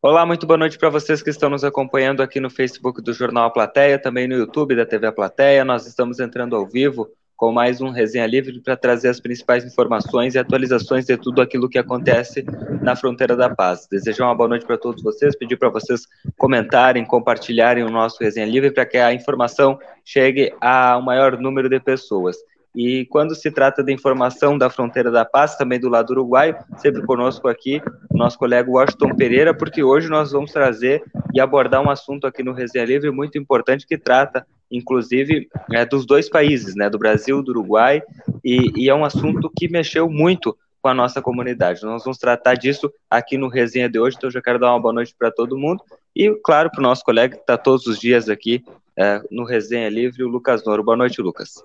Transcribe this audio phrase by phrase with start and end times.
[0.00, 3.46] Olá, muito boa noite para vocês que estão nos acompanhando aqui no Facebook do Jornal
[3.46, 5.64] A Plateia, também no YouTube da TV A Plateia.
[5.64, 10.36] Nós estamos entrando ao vivo com mais um Resenha Livre para trazer as principais informações
[10.36, 12.44] e atualizações de tudo aquilo que acontece
[12.80, 13.88] na fronteira da paz.
[13.90, 16.02] Desejar uma boa noite para todos vocês, pedir para vocês
[16.36, 21.68] comentarem, compartilharem o nosso Resenha Livre para que a informação chegue a um maior número
[21.68, 22.36] de pessoas.
[22.78, 27.02] E quando se trata da informação da fronteira da paz, também do lado uruguaio, sempre
[27.02, 31.02] conosco aqui nosso colega Washington Pereira, porque hoje nós vamos trazer
[31.34, 36.06] e abordar um assunto aqui no Resenha Livre muito importante que trata inclusive é, dos
[36.06, 38.00] dois países, né, do Brasil, do Uruguai,
[38.44, 41.82] e, e, é um assunto que mexeu muito com a nossa comunidade.
[41.82, 44.80] Nós vamos tratar disso aqui no Resenha de hoje, então eu já quero dar uma
[44.80, 45.82] boa noite para todo mundo,
[46.14, 48.62] e claro, para o nosso colega que está todos os dias aqui
[48.96, 50.84] é, no Resenha Livre, o Lucas Noro.
[50.84, 51.64] Boa noite, Lucas.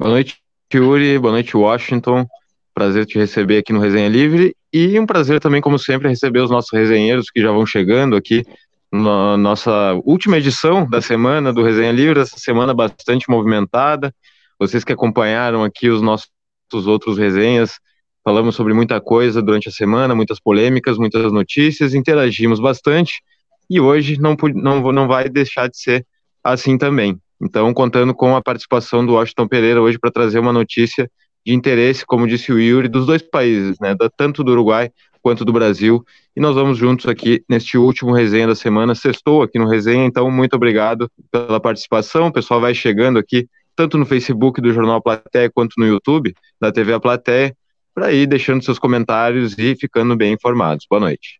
[0.00, 0.38] Boa noite,
[0.72, 2.26] Yuri, boa noite, Washington.
[2.72, 6.50] Prazer te receber aqui no Resenha Livre e um prazer também, como sempre, receber os
[6.50, 8.42] nossos resenheiros que já vão chegando aqui
[8.90, 14.10] na nossa última edição da semana do Resenha Livre, essa semana bastante movimentada.
[14.58, 16.30] Vocês que acompanharam aqui os nossos
[16.72, 17.78] outros resenhas,
[18.24, 23.20] falamos sobre muita coisa durante a semana, muitas polêmicas, muitas notícias, interagimos bastante
[23.68, 26.06] e hoje não, não, não vai deixar de ser
[26.42, 27.20] assim também.
[27.40, 31.10] Então, contando com a participação do Washington Pereira hoje para trazer uma notícia
[31.44, 34.90] de interesse, como disse o Yuri, dos dois países, né, tanto do Uruguai
[35.22, 36.04] quanto do Brasil.
[36.36, 38.94] E nós vamos juntos aqui neste último resenha da semana.
[38.94, 42.28] Sextou aqui no resenha, então muito obrigado pela participação.
[42.28, 46.70] O pessoal vai chegando aqui, tanto no Facebook do Jornal Platéia quanto no YouTube da
[46.70, 47.54] TV A Platéia,
[47.94, 50.86] para ir deixando seus comentários e ficando bem informados.
[50.88, 51.39] Boa noite.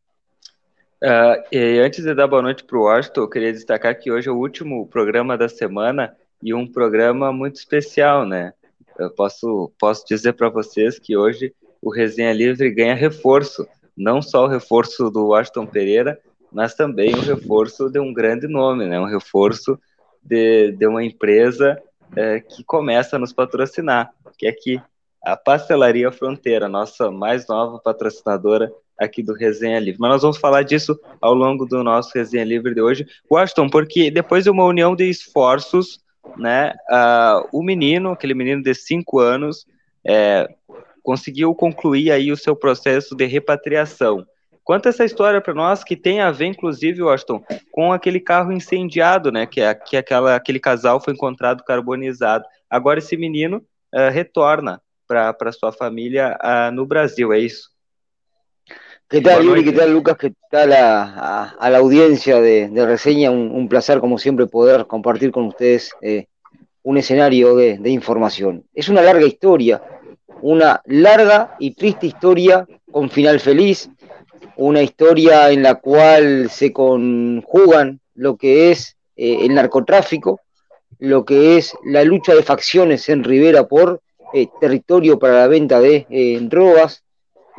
[1.03, 4.29] Uh, e antes de dar boa noite para o Washington, eu queria destacar que hoje
[4.29, 8.53] é o último programa da semana e um programa muito especial, né?
[8.99, 13.67] Eu posso, posso dizer para vocês que hoje o Resenha Livre ganha reforço,
[13.97, 16.21] não só o reforço do Washington Pereira,
[16.53, 19.01] mas também o reforço de um grande nome, né?
[19.01, 19.79] um reforço
[20.23, 21.81] de, de uma empresa
[22.15, 24.83] é, que começa a nos patrocinar, que é aqui
[25.25, 29.99] a Pastelaria Fronteira, nossa mais nova patrocinadora aqui do Resenha Livre.
[29.99, 33.07] Mas nós vamos falar disso ao longo do nosso Resenha Livre de hoje.
[33.31, 36.01] Washington, porque depois de uma união de esforços,
[36.37, 39.67] né, uh, o menino, aquele menino de 5 anos,
[40.07, 40.49] é,
[41.03, 44.25] conseguiu concluir aí o seu processo de repatriação.
[44.63, 49.33] Conta essa história para nós que tem a ver, inclusive, Washington, com aquele carro incendiado,
[49.33, 49.47] né?
[49.47, 52.45] Que, é, que aquela, aquele casal foi encontrado carbonizado.
[52.69, 57.69] Agora esse menino uh, retorna para sua família uh, no Brasil, é isso?
[59.11, 59.65] ¿Qué tal, Yuri?
[59.65, 60.17] ¿Qué tal, Lucas?
[60.17, 63.31] ¿Qué tal a, a, a la audiencia de, de reseña?
[63.31, 66.27] Un, un, placer, como siempre, poder compartir con ustedes eh,
[66.85, 68.65] un escenario de, de información.
[68.73, 69.83] Es una larga historia
[70.43, 73.91] una larga y triste historia con final feliz,
[74.57, 80.41] una historia en la cual se conjugan lo que es eh, el narcotráfico,
[80.99, 84.01] lo que es la lucha de facciones en Rivera por
[84.33, 86.07] eh, territorio para la venta de
[86.43, 87.03] drogas,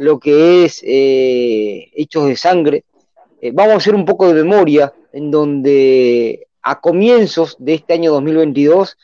[0.02, 2.84] lo que es hechos de sangre.
[3.54, 8.98] vamos a hacer un poco de memoria en donde a comienzos de este año 2022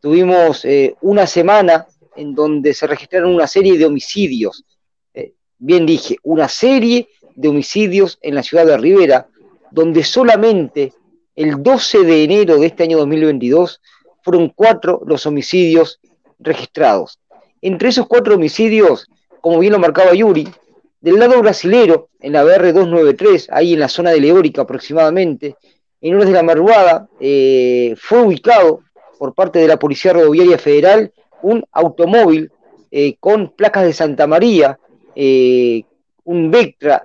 [0.00, 0.66] tuvimos
[1.00, 1.86] una semana
[2.16, 4.64] en donde se registraron una serie de homicidios,
[5.14, 9.28] eh, bien dije, una serie de homicidios en la ciudad de Rivera,
[9.70, 10.92] donde solamente
[11.34, 13.80] el 12 de enero de este año 2022
[14.22, 16.00] fueron cuatro los homicidios
[16.38, 17.18] registrados.
[17.62, 19.08] Entre esos cuatro homicidios,
[19.40, 20.48] como bien lo marcaba Yuri,
[21.00, 25.56] del lado brasilero, en la BR 293, ahí en la zona de Leórica aproximadamente,
[26.00, 28.80] en horas de la madrugada, eh, fue ubicado
[29.18, 32.50] por parte de la Policía Rodoviaria Federal un automóvil
[32.90, 34.78] eh, con placas de Santa María,
[35.14, 35.82] eh,
[36.24, 37.04] un Vectra,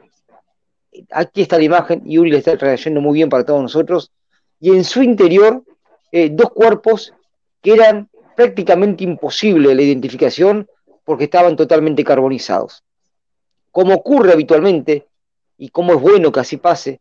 [1.11, 4.11] aquí está la imagen, y Uri le está trayendo muy bien para todos nosotros,
[4.59, 5.63] y en su interior
[6.31, 7.13] dos cuerpos
[7.61, 8.07] que eran
[8.37, 10.65] prácticamente imposibles la identificación
[11.05, 12.83] porque estaban totalmente carbonizados.
[13.71, 15.05] Como ocurre habitualmente,
[15.57, 16.99] y como es bueno que así pase,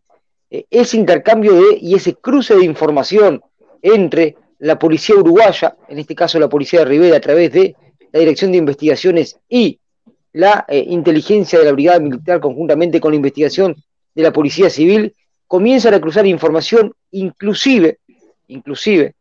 [0.70, 3.42] ese intercambio de, y ese cruce de información
[3.82, 7.74] entre la policía uruguaya, en este caso la policía de Rivera, a través de
[8.12, 9.80] la Dirección de Investigaciones y
[10.32, 13.76] la eh, inteligencia de la Brigada Militar, conjuntamente con la investigación
[14.14, 15.14] de la Policía Civil,
[15.46, 17.98] comienzan a cruzar información, inclusive,
[18.48, 19.14] inclusive,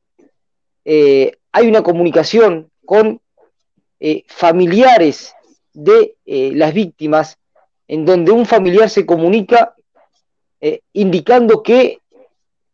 [0.86, 3.20] eh, hay una comunicación con
[4.00, 5.34] eh, familiares
[5.74, 7.38] de las víctimas,
[7.88, 9.74] en donde un familiar se comunica
[10.94, 12.00] indicando que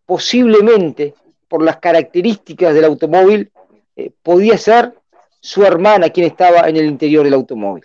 [0.06, 1.14] posiblemente
[1.50, 3.52] por las características del automóvil,
[3.96, 4.94] eh, podía ser
[5.42, 7.84] su hermana quien estaba en el interior del automóvil.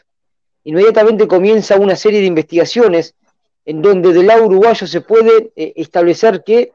[0.64, 3.14] Inmediatamente comienza una serie de investigaciones
[3.64, 6.72] en donde del lado uruguayo se puede eh, establecer que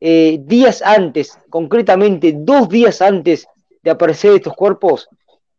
[0.00, 3.46] eh, días antes, concretamente dos días antes
[3.82, 5.08] de aparecer estos cuerpos,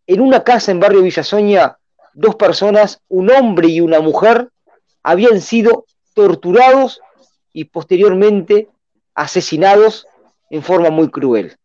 [0.08, 1.78] en una casa en barrio Villasoña,
[2.14, 4.50] dos personas, un hombre y una mujer,
[5.02, 7.02] habían sido torturados
[7.52, 8.70] y posteriormente
[9.16, 10.08] asesinados
[10.50, 11.58] en forma muy cruel.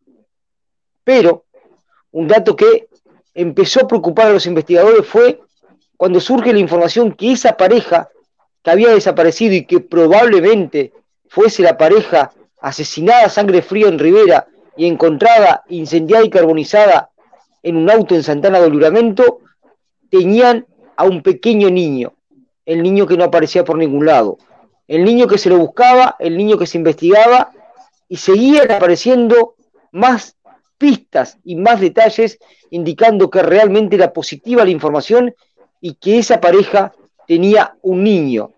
[1.03, 1.45] Pero
[2.11, 2.87] un dato que
[3.33, 5.41] empezó a preocupar a los investigadores fue
[5.97, 8.09] cuando surge la información que esa pareja
[8.63, 10.93] que había desaparecido y que probablemente
[11.27, 12.31] fuese la pareja
[12.61, 17.08] asesinada a sangre fría en Rivera y encontrada incendiada y carbonizada
[17.63, 19.39] en un auto en Santana del Luramento,
[20.09, 20.65] tenían
[20.95, 22.13] a un pequeño niño,
[22.65, 24.37] el niño que no aparecía por ningún lado,
[24.87, 27.51] el niño que se lo buscaba, el niño que se investigaba,
[28.07, 29.55] y seguían apareciendo
[29.91, 30.35] más
[30.77, 32.39] pistas y más detalles
[32.71, 35.35] indicando que realmente era positiva la información
[35.79, 36.93] y que esa pareja
[37.27, 38.53] tenía un niño,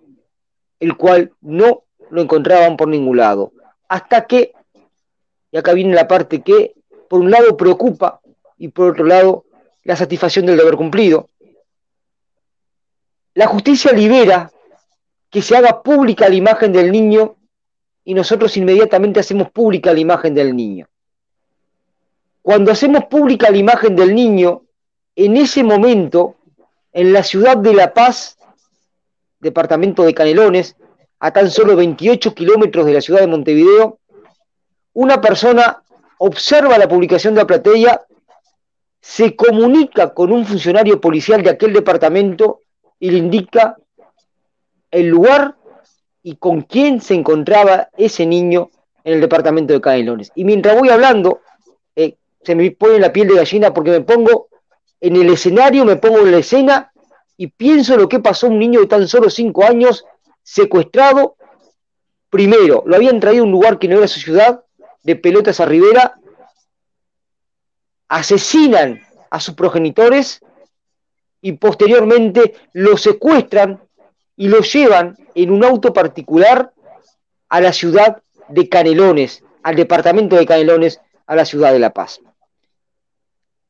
[0.80, 3.52] el cual no lo encontraban por ningún lado.
[3.90, 4.54] Hasta que,
[5.52, 6.74] y acá viene la parte que
[7.10, 8.21] por un lado preocupa
[8.62, 9.46] y por otro lado
[9.84, 11.30] la satisfacción del deber cumplido.
[13.34, 14.52] La justicia libera
[15.32, 17.38] que se haga pública la imagen del niño
[18.04, 20.88] y nosotros inmediatamente hacemos pública la imagen del niño.
[22.44, 24.62] Cuando hacemos pública la imagen del niño,
[25.16, 26.36] en ese momento,
[26.94, 28.38] en la ciudad de La Paz,
[29.40, 30.76] departamento de Canelones,
[31.20, 33.98] a tan solo 28 kilómetros de la ciudad de Montevideo,
[34.94, 35.82] una persona
[36.20, 38.06] observa la publicación de la platea,
[39.02, 42.62] se comunica con un funcionario policial de aquel departamento
[43.00, 43.76] y le indica
[44.92, 45.56] el lugar
[46.24, 48.70] y con quién se encontraba ese niño
[49.04, 50.32] en el departamento de Canelones.
[50.36, 51.42] Y mientras voy hablando,
[51.96, 54.50] eh, se me pone la piel de gallina porque me pongo
[55.00, 56.92] en el escenario, me pongo en la escena
[57.38, 60.06] y pienso lo que pasó a un niño de tan solo cinco años
[60.44, 61.36] secuestrado.
[62.30, 64.64] Primero, lo habían traído a un lugar que no era su ciudad,
[65.04, 66.21] de pelotas a Rivera,
[68.12, 70.42] asesinan a sus progenitores
[71.42, 73.82] y posteriormente lo secuestran
[74.36, 76.74] y lo llevan en un auto particular
[77.48, 82.20] a la ciudad de Canelones, al departamento de Canelones, a la ciudad de La Paz.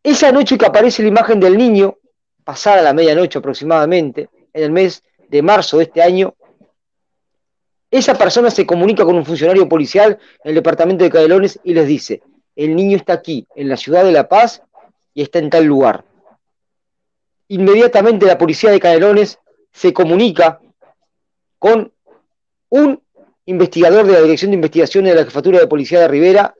[0.02, 2.00] Esa noche que aparece la imagen del niño,
[2.44, 6.34] pasada la medianoche aproximadamente, en el mes de marzo de este año,
[7.92, 11.86] esa persona se comunica con un funcionario policial en el departamento de Canelones y les
[11.86, 12.24] dice,
[12.56, 14.61] el niño está aquí, en la ciudad de La Paz,
[15.14, 16.04] y está en tal lugar.
[17.47, 19.40] Inmediatamente la policía de Canelones
[19.71, 20.61] se comunica
[21.59, 21.92] con
[22.69, 23.02] un
[23.45, 26.56] investigador de la Dirección de Investigaciones de la Jefatura de Policía de Rivera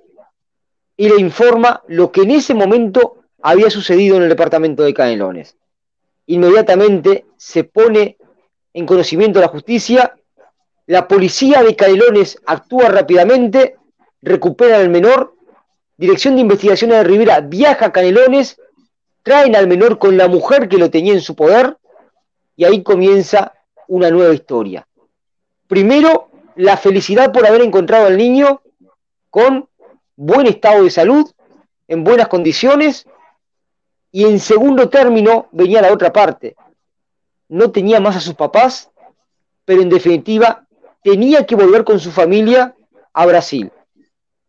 [0.98, 5.56] y le informa lo que en ese momento había sucedido en el departamento de Canelones.
[6.28, 8.18] Inmediatamente se pone
[8.74, 10.16] en conocimiento de la justicia,
[10.88, 13.78] la policía de Canelones actúa rápidamente,
[14.22, 15.31] recupera al menor,
[16.02, 18.60] Dirección de Investigaciones de Rivera viaja a Canelones,
[19.22, 21.78] traen al menor con la mujer que lo tenía en su poder,
[22.56, 23.54] y ahí comienza
[23.88, 24.88] una nueva historia.
[25.68, 28.64] Primero, la felicidad por haber encontrado al niño
[29.30, 29.70] con
[30.16, 31.30] buen estado de salud,
[31.88, 33.06] en buenas condiciones,
[34.12, 36.56] y en segundo término venía la otra parte.
[37.48, 38.90] No tenía más a sus papás,
[39.66, 40.66] pero en definitiva
[41.04, 42.76] tenía que volver con su familia
[43.14, 43.72] a Brasil.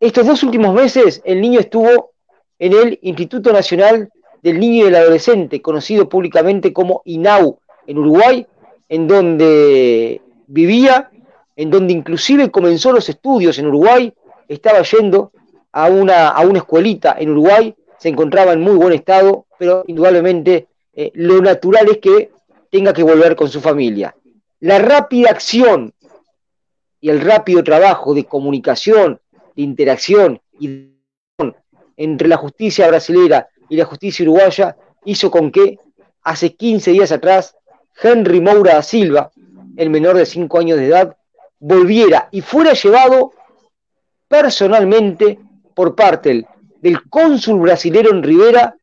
[0.03, 2.11] Estos dos últimos meses el niño estuvo
[2.59, 7.57] en el Instituto Nacional del Niño y del Adolescente, conocido públicamente como INAU,
[7.87, 8.45] en Uruguay,
[8.89, 11.09] en donde vivía,
[11.55, 14.13] en donde inclusive comenzó los estudios en Uruguay,
[14.49, 15.31] estaba yendo
[15.71, 20.67] a una, a una escuelita en Uruguay, se encontraba en muy buen estado, pero indudablemente
[20.93, 22.29] eh, lo natural es que
[22.69, 24.13] tenga que volver con su familia.
[24.59, 25.93] La rápida acción
[26.99, 29.21] y el rápido trabajo de comunicación,
[29.55, 30.89] de interacción y
[31.97, 35.77] entre la justicia brasilera y la justicia uruguaya hizo con que
[36.23, 37.55] hace 15 días atrás
[38.01, 39.31] Henry Moura da Silva,
[39.77, 41.15] el menor de 5 años de edad,
[41.59, 43.31] volviera y fuera llevado
[44.27, 45.39] personalmente
[45.73, 46.45] por parte
[46.81, 48.75] del, cónsul brasilero en Rivera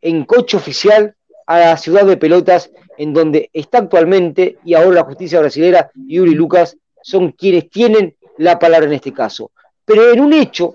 [0.00, 1.14] en coche oficial
[1.46, 6.18] a la ciudad de Pelotas, en donde está actualmente, y ahora la justicia brasilera y
[6.18, 9.52] Uri Lucas son quienes tienen la palabra en este caso.
[9.86, 10.74] Pero en un hecho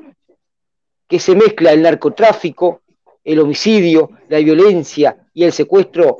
[1.07, 2.81] que se mezcla el narcotráfico,
[3.23, 6.17] el homicidio, la violencia y el secuestro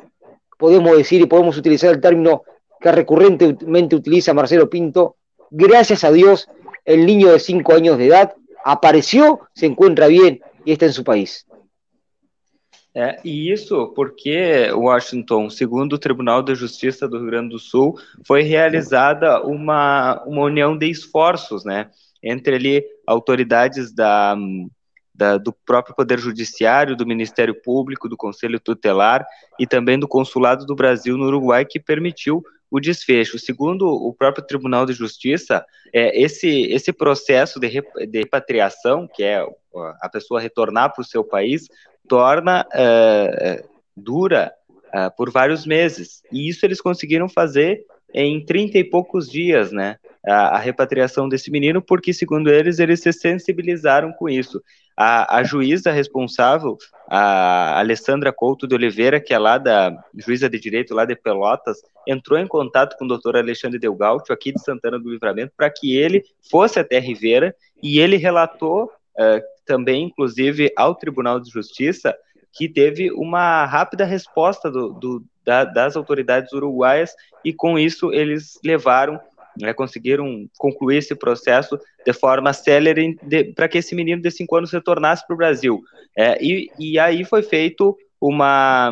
[0.59, 2.43] podemos decir y podemos utilizar el término
[2.79, 5.15] que recurrentemente utiliza Marcelo Pinto,
[5.49, 6.47] gracias a Dios,
[6.83, 11.03] el niño de 5 años de edad apareció, se encuentra bien y está en su
[11.03, 11.45] país.
[12.93, 17.97] É, e isso porque, Washington, segundo o Tribunal de Justiça do Rio Grande do Sul,
[18.25, 21.89] foi realizada uma, uma união de esforços, né,
[22.23, 24.35] entre ali autoridades da,
[25.13, 29.25] da, do próprio Poder Judiciário, do Ministério Público, do Conselho Tutelar
[29.59, 33.37] e também do Consulado do Brasil no Uruguai, que permitiu o desfecho.
[33.37, 37.67] Segundo o próprio Tribunal de Justiça, é, esse, esse processo de,
[38.07, 39.45] de repatriação, que é
[40.01, 41.67] a pessoa retornar para o seu país,
[42.07, 44.53] torna uh, dura
[44.87, 46.23] uh, por vários meses.
[46.31, 49.97] E isso eles conseguiram fazer em 30 e poucos dias, né?
[50.25, 54.61] A, a, repatriação desse menino, porque, segundo eles, eles se sensibilizaram com isso.
[54.95, 56.77] A, a, juíza responsável,
[57.09, 61.81] a Alessandra Couto de Oliveira, que é lá da juíza de direito lá de Pelotas,
[62.07, 65.97] entrou em contato com o doutor Alexandre Delgautio, aqui de Santana do Livramento, para que
[65.97, 72.15] ele fosse até Rivera e ele relatou uh, também, inclusive, ao Tribunal de Justiça,
[72.51, 78.59] que teve uma rápida resposta do, do, da, das autoridades uruguaias e, com isso, eles
[78.63, 79.19] levaram,
[79.59, 83.17] né, conseguiram concluir esse processo de forma célere
[83.55, 85.81] para que esse menino de cinco anos retornasse para o Brasil.
[86.17, 88.91] É, e, e aí foi feito uma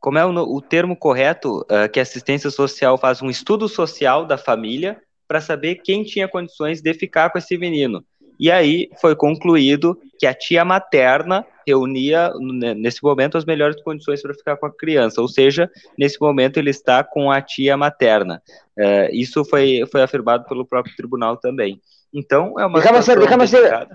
[0.00, 4.24] como é o, o termo correto, uh, que a assistência social faz um estudo social
[4.24, 8.04] da família para saber quem tinha condições de ficar com esse menino.
[8.38, 12.32] E aí foi concluído que a tia materna reunia,
[12.76, 16.70] nesse momento, as melhores condições para ficar com a criança, ou seja, nesse momento ele
[16.70, 18.42] está com a tia materna.
[18.76, 21.80] Uh, isso foi, foi afirmado pelo próprio tribunal também.
[22.12, 23.88] Então, é uma déjame hacer, déjame hacer,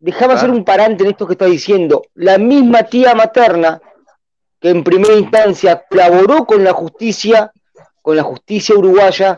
[0.00, 2.02] déjame hacer un parante en esto que está diciendo.
[2.14, 3.80] La misma tía materna
[4.60, 7.52] que en primera instancia colaboró con la justicia,
[8.00, 9.36] con la justicia uruguaya,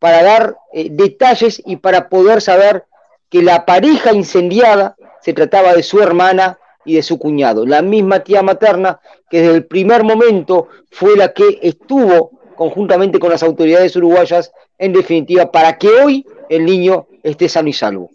[0.00, 2.84] para dar eh, detalles y para poder saber
[3.30, 8.20] que la pareja incendiada se trataba de su hermana y de su cuñado, la misma
[8.20, 13.96] tía materna que desde el primer momento fue la que estuvo conjuntamente con las autoridades
[13.96, 18.10] uruguayas, en definitiva, para que hoy el niño esté sano y salvo.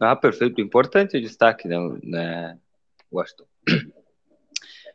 [0.00, 0.60] Ah, perfeito.
[0.60, 2.58] Importante destaque, né, né
[3.12, 3.46] Washington.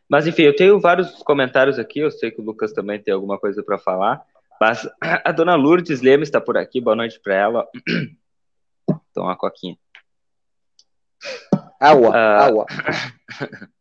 [0.10, 2.00] Mas, enfim, eu tenho vários comentários aqui.
[2.00, 4.22] Eu sei que o Lucas também tem alguma coisa para falar.
[4.60, 6.82] Mas a dona Lourdes Lema está por aqui.
[6.82, 7.68] Boa noite para ela.
[9.14, 9.78] Toma uma coquinha.
[11.80, 12.66] Água, uh, água.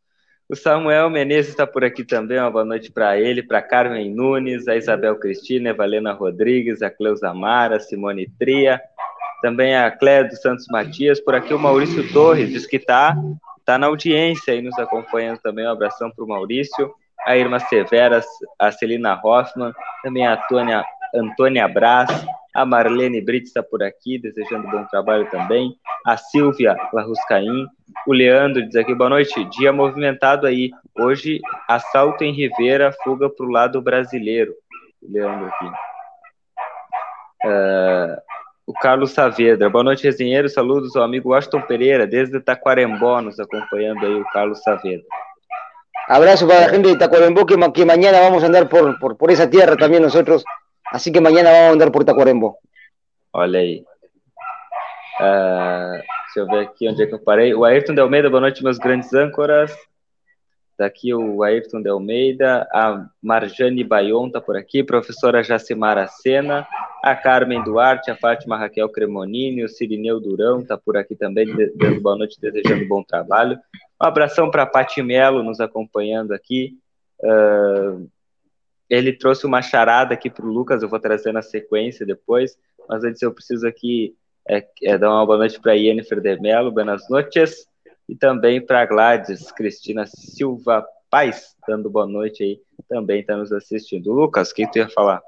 [0.49, 2.39] o Samuel Menezes está por aqui também.
[2.39, 6.91] Uma boa noite para ele, para Carmen Nunes, a Isabel Cristina, a Valena Rodrigues, a
[6.91, 8.81] Cleusa Mara, a Simone Tria,
[9.43, 11.21] também a Cléia dos Santos Matias.
[11.21, 13.17] Por aqui o Maurício Torres diz que está
[13.65, 15.67] tá na audiência e nos acompanhando também.
[15.67, 16.95] Um abração para o Maurício,
[17.27, 18.23] a Irma Severa,
[18.59, 19.73] a Celina Hoffman,
[20.03, 20.85] também a Antônia,
[21.15, 22.11] Antônia Brás,
[22.57, 25.77] a Marlene Brito está por aqui, desejando bom trabalho também.
[26.07, 27.67] A Silvia Larruscaim.
[28.07, 29.45] O Leandro diz aqui, boa noite.
[29.51, 30.71] Dia movimentado aí.
[30.99, 34.55] Hoje, assalto em Rivera, fuga para o lado brasileiro.
[35.03, 35.67] O Leandro aqui.
[37.45, 38.17] Uh,
[38.69, 39.69] o Carlos Saavedra.
[39.69, 40.49] Boa noite, resenheiro.
[40.49, 45.05] Saludos ao amigo Washington Pereira, desde Taquarembó, nos acompanhando aí o Carlos Saavedra.
[46.09, 49.47] Abrazo para la gente de Tacuarembó, que, que vamos a andar por, por, por esa
[49.47, 50.43] tierra también nosotros.
[50.93, 52.59] Así que mañana vamos a andar por Tacuarembó.
[53.33, 53.85] Olha aí.
[55.21, 55.93] Uh,
[56.25, 57.55] deixa eu ver aqui onde é que eu parei.
[57.55, 59.77] O Ayrton de Almeida, boa noite, meus grandes âncoras.
[60.79, 66.69] Daqui o Ayrton de Almeida, a Marjane Bayon está por aqui, professora Jacimara Sena,
[67.03, 72.01] a Carmen Duarte, a Fátima Raquel Cremonini, o Sirineu Durão está por aqui também, dando
[72.03, 73.59] boa noite, desejando bom trabalho.
[74.01, 76.77] Um abração para a Pati Melo nos acompanhando aqui.
[77.21, 78.07] Uh,
[78.89, 82.57] ele trouxe uma charada aqui para o Lucas, eu vou trazer na sequência depois,
[82.89, 84.15] mas antes eu preciso aqui
[84.49, 87.67] é, é dar uma boa noite para a Yennefer de Mello, buenas noches,
[88.09, 94.13] e também para Gladys Cristina Silva Paz, dando boa noite aí, também está nos assistindo.
[94.13, 95.21] Lucas, o que tu ia falar?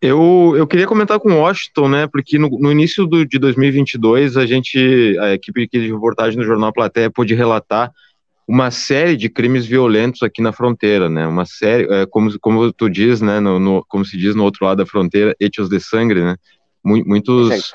[0.00, 4.36] Eu, eu queria comentar com o Washington, né, porque no, no início do, de 2022,
[4.36, 7.92] a gente, a equipe de reportagem do Jornal Platéia pôde relatar
[8.52, 11.26] uma série de crimes violentos aqui na fronteira, né?
[11.26, 13.40] Uma série, é, como, como tu diz, né?
[13.40, 16.36] No, no, como se diz no outro lado da fronteira, hechos de sangue, né?
[16.84, 17.72] Muitos,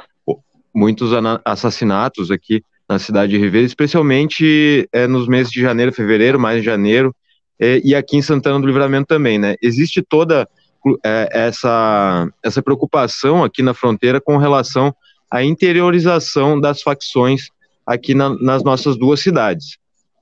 [0.71, 1.09] muitos
[1.43, 6.65] assassinatos aqui na cidade de Ribeira, especialmente é, nos meses de janeiro, fevereiro, mais de
[6.67, 7.11] janeiro,
[7.59, 9.55] é, e aqui em Santana do Livramento também, né?
[9.59, 10.47] Existe toda
[11.03, 14.93] é, essa, essa preocupação aqui na fronteira com relação
[15.31, 17.49] à interiorização das facções
[17.83, 19.79] aqui na, nas nossas duas cidades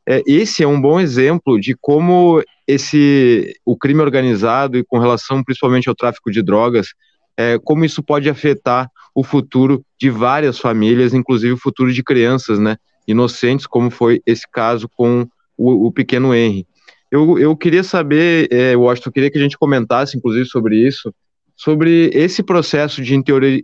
[0.08, 5.44] é, esse é um bom exemplo de como esse o crime organizado e com relação
[5.44, 6.90] principalmente ao tráfico de drogas,
[7.38, 12.60] é, como isso pode afetar o futuro de várias famílias, inclusive o futuro de crianças,
[12.60, 12.78] né?
[13.08, 16.68] inocentes, como foi esse caso com o, o pequeno Henry.
[17.12, 21.14] Eu, eu queria saber, é, Washington, eu queria que a gente comentasse, inclusive, sobre isso,
[21.56, 23.16] sobre esse processo de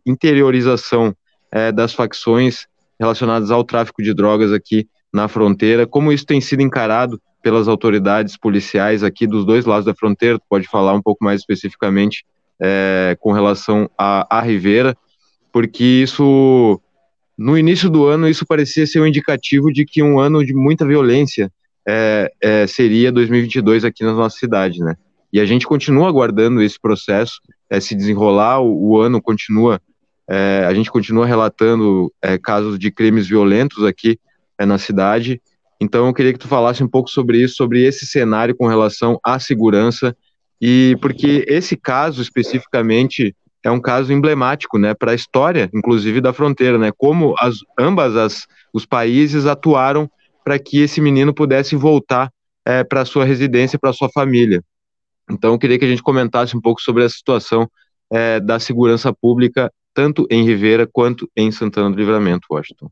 [0.05, 1.13] interiorização
[1.51, 2.67] é, das facções
[2.99, 8.37] relacionadas ao tráfico de drogas aqui na fronteira, como isso tem sido encarado pelas autoridades
[8.37, 12.23] policiais aqui dos dois lados da fronteira, pode falar um pouco mais especificamente
[12.59, 14.95] é, com relação à, Rivera,
[15.51, 16.79] porque isso,
[17.37, 20.85] no início do ano, isso parecia ser um indicativo de que um ano de muita
[20.85, 21.51] violência
[21.87, 24.95] é, é, seria 2022 aqui na nossa cidade, né?
[25.33, 27.41] E a gente continua aguardando esse processo
[27.79, 29.81] se desenrolar, o, o ano continua,
[30.67, 32.11] a gente continua relatando
[32.43, 34.19] casos de crimes violentos aqui
[34.61, 35.41] é, na cidade.
[35.79, 39.19] Então eu queria que tu falasse um pouco sobre isso, sobre esse cenário com relação
[39.23, 40.15] à segurança
[40.61, 46.33] e porque esse caso especificamente é um caso emblemático, né, para a história, inclusive da
[46.33, 50.09] fronteira, né, como as, ambas as, os países atuaram
[50.43, 52.31] para que esse menino pudesse voltar
[52.65, 54.63] é, para sua residência, para sua família.
[55.29, 57.69] Então, eu queria que a gente comentasse um pouco sobre a situação
[58.11, 62.89] é, da segurança pública, tanto em Rivera quanto em Santana do Livramento, Washington.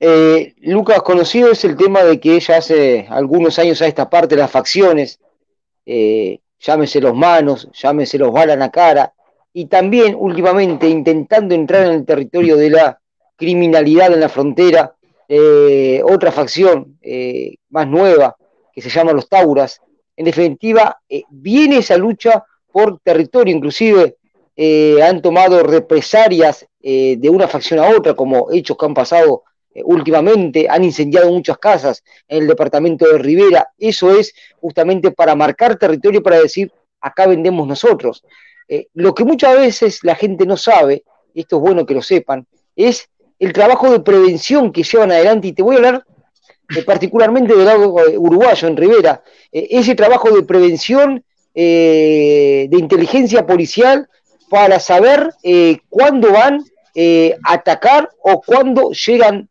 [0.00, 4.36] Eh, Lucas, conocido es el tema de que ya hace algunos años a esta parte
[4.36, 5.18] las facciones,
[5.84, 9.12] eh, llámese los manos, llámese los balas a cara,
[9.52, 13.00] y también últimamente intentando entrar en el territorio de la
[13.36, 14.94] criminalidad en la frontera,
[15.28, 18.36] eh, otra facción eh, más nueva
[18.72, 19.80] que se llama los Tauras.
[20.16, 24.16] En definitiva, viene esa lucha por territorio, inclusive
[25.02, 29.44] han tomado represalias de una facción a otra, como hechos que han pasado
[29.84, 33.68] últimamente, han incendiado muchas casas en el departamento de Rivera.
[33.78, 38.24] Eso es justamente para marcar territorio, para decir, acá vendemos nosotros.
[38.94, 42.46] lo que muchas veces la gente no sabe, y esto es bueno que lo sepan,
[42.76, 46.04] es el trabajo de prevención que llevan adelante, y te voy a hablar
[46.76, 53.44] eh, particularmente del lado eh, uruguayo, en Rivera, eh, ese trabajo de prevención, de inteligencia
[53.44, 54.08] policial,
[54.48, 55.34] para saber
[55.88, 56.64] cuándo van
[57.42, 59.48] a atacar o cuándo llegan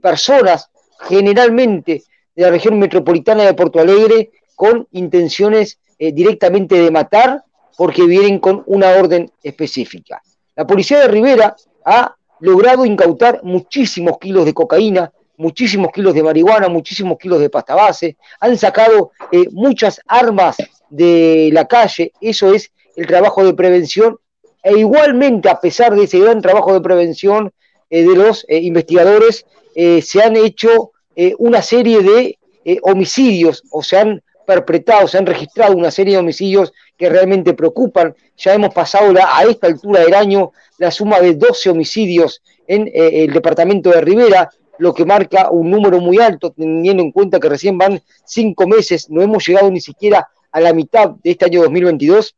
[0.00, 2.02] personas, generalmente
[2.34, 7.44] de la región metropolitana de Porto Alegre, con intenciones directamente de matar,
[7.76, 10.22] porque vienen con una orden específica.
[10.54, 11.54] La policía de Rivera
[11.84, 17.74] ha logrado incautar muchísimos kilos de cocaína, muchísimos kilos de marihuana, muchísimos kilos de pasta
[17.74, 20.56] base, han sacado eh, muchas armas
[20.88, 24.18] de la calle, eso es el trabajo de prevención,
[24.62, 27.52] e igualmente a pesar de ese gran trabajo de prevención
[27.90, 30.92] eh, de los eh, investigadores, se han hecho
[31.36, 32.38] una serie de
[32.80, 38.14] homicidios o se han perpetrado, se han registrado una serie de homicidios que realmente preocupan.
[38.38, 43.24] Ya hemos pasado a esta altura del año la suma de 12 homicidios en eh,
[43.24, 47.48] el departamento de Rivera, lo que marca un número muy alto, teniendo en cuenta que
[47.48, 51.62] recién van cinco meses, no hemos llegado ni siquiera a la mitad de este año
[51.62, 52.34] 2022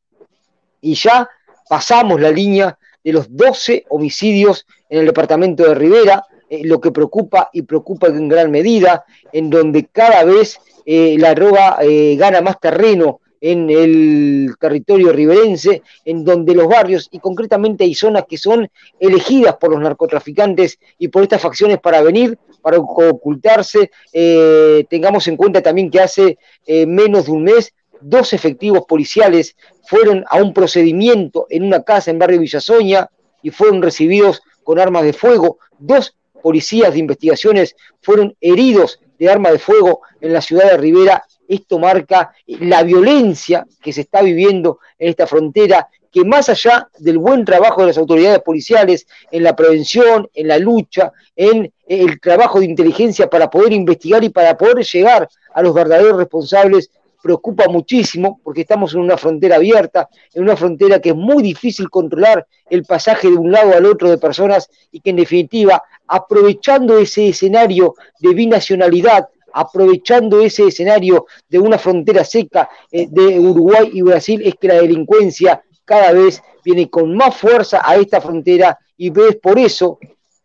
[0.80, 1.28] y ya
[1.68, 6.90] pasamos la línea de los 12 homicidios en el departamento de Rivera, eh, lo que
[6.90, 11.78] preocupa y preocupa en gran medida, en donde cada vez eh, la droga
[12.16, 18.24] gana más terreno en el territorio riverense, en donde los barrios, y concretamente hay zonas
[18.28, 23.90] que son elegidas por los narcotraficantes y por estas facciones para venir, para ocultarse.
[24.12, 29.56] Eh, tengamos en cuenta también que hace eh, menos de un mes dos efectivos policiales
[29.84, 33.10] fueron a un procedimiento en una casa en barrio Villasoña
[33.42, 35.56] y fueron recibidos con armas de fuego.
[35.78, 41.24] Dos policías de investigaciones fueron heridos de arma de fuego en la ciudad de Rivera
[41.48, 47.18] esto marca la violencia que se está viviendo en esta frontera, que más allá del
[47.18, 52.60] buen trabajo de las autoridades policiales en la prevención, en la lucha, en el trabajo
[52.60, 56.90] de inteligencia para poder investigar y para poder llegar a los verdaderos responsables,
[57.22, 61.90] preocupa muchísimo porque estamos en una frontera abierta, en una frontera que es muy difícil
[61.90, 66.98] controlar el pasaje de un lado al otro de personas y que en definitiva, aprovechando
[66.98, 74.02] ese escenario de binacionalidad, aprovechando ese escenario de una frontera seca eh, de Uruguay y
[74.02, 79.10] Brasil, es que la delincuencia cada vez viene con más fuerza a esta frontera y
[79.10, 79.98] ves por eso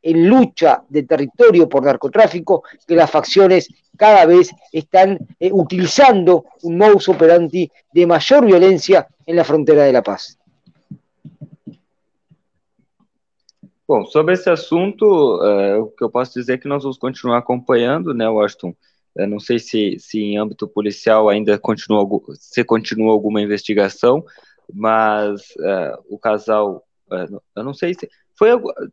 [0.03, 6.77] en lucha de territorio por narcotráfico que las facciones cada vez están eh, utilizando un
[6.77, 10.37] modus operandi de mayor violencia en la frontera de La Paz.
[13.87, 15.05] Bom, sobre esse assunto,
[15.41, 18.73] uh, o que eu posso dizer é que nós vamos continuar acompanhando, né, Washington,
[19.15, 24.25] Eu não sei se, se em âmbito policial ainda continua, se continua alguma investigação,
[24.73, 26.83] mas uh, o casal,
[27.55, 28.49] eu não sei se, Foi,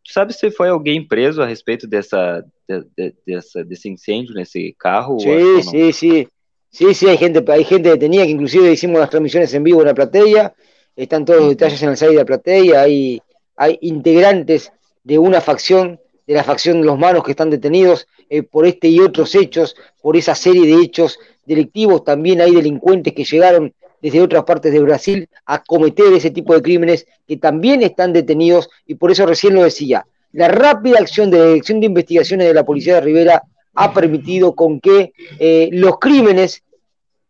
[0.06, 5.18] sabe se foi alguém preso a respeito dessa, de, de, dessa desse incêndio nesse carro?
[5.18, 6.28] Sí, sí, sí.
[6.72, 9.88] Sí, sí, hay gente, hay gente detenida que inclusive hicimos las transmisiones en vivo en
[9.88, 10.54] la platea,
[10.94, 13.20] están todos los detalles en el site de la platea, hay,
[13.56, 14.72] hay integrantes
[15.02, 15.98] de una facción,
[16.28, 19.74] de la facción de los manos que están detenidos eh, por este y otros hechos,
[20.00, 24.80] por esa serie de hechos delictivos, también hay delincuentes que llegaron desde otras partes de
[24.80, 29.54] Brasil a cometer ese tipo de crímenes que también están detenidos y por eso recién
[29.54, 33.42] lo decía, la rápida acción de la Dirección de Investigaciones de la Policía de Rivera
[33.74, 36.62] ha permitido con que eh, los crímenes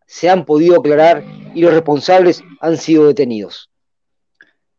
[0.06, 3.70] se han podido aclarar y los responsables han sido detenidos.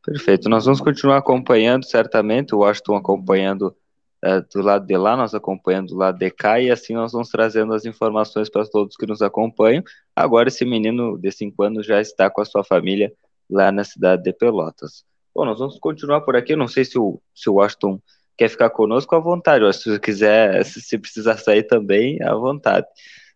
[0.03, 3.77] Perfeito, nós vamos continuar acompanhando certamente, Washington acompanhando
[4.23, 7.29] é, do lado de lá, nós acompanhando do lado de cá, e assim nós vamos
[7.29, 9.83] trazendo as informações para todos que nos acompanham.
[10.15, 13.11] Agora, esse menino de 5 anos já está com a sua família
[13.49, 15.03] lá na cidade de Pelotas.
[15.33, 16.55] Bom, nós vamos continuar por aqui.
[16.55, 17.99] Não sei se o, se o Washington
[18.37, 22.85] quer ficar conosco à vontade, ou se quiser, se, se precisar sair também, à vontade.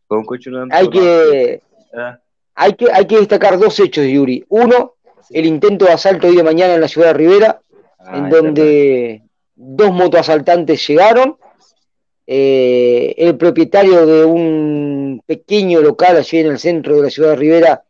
[0.10, 0.74] Vamos continuando.
[0.74, 2.18] Hay que, é.
[2.56, 4.46] hay que, hay que destacar dos hechos, Yuri.
[4.50, 4.94] Uno,
[5.32, 7.60] el intento de asalto hoy de mañana en la ciudad de Rivera,
[8.00, 9.25] ah, en donde
[9.56, 11.38] dos motoasaltantes llegaron,
[12.28, 17.36] eh, el propietario de un pequeño local allí en el centro de la ciudad de
[17.36, 17.84] Rivera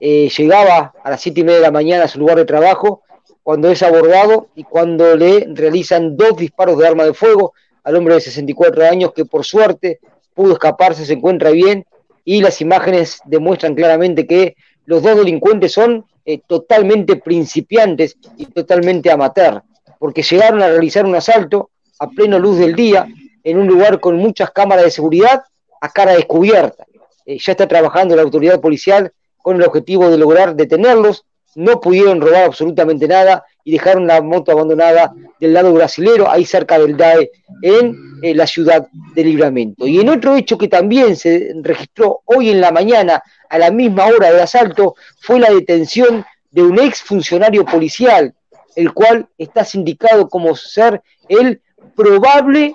[0.00, 3.02] eh, llegaba a las siete y media de la mañana a su lugar de trabajo
[3.42, 7.52] cuando es abordado y cuando le realizan dos disparos de arma de fuego
[7.84, 10.00] al hombre de 64 años que por suerte
[10.34, 11.84] pudo escaparse, se encuentra bien
[12.24, 14.56] y las imágenes demuestran claramente que
[14.86, 19.62] los dos delincuentes son eh, totalmente principiantes y totalmente amateur
[20.02, 23.06] porque llegaron a realizar un asalto a pleno luz del día
[23.44, 25.44] en un lugar con muchas cámaras de seguridad
[25.80, 26.84] a cara descubierta.
[27.24, 31.24] Eh, ya está trabajando la autoridad policial con el objetivo de lograr detenerlos.
[31.54, 36.80] No pudieron robar absolutamente nada y dejaron la moto abandonada del lado brasilero, ahí cerca
[36.80, 37.30] del DAE,
[37.62, 39.86] en eh, la ciudad de Libramento.
[39.86, 44.06] Y en otro hecho que también se registró hoy en la mañana, a la misma
[44.06, 48.34] hora del asalto, fue la detención de un ex funcionario policial
[48.76, 51.60] el cual está sindicado como ser el
[51.96, 52.74] probable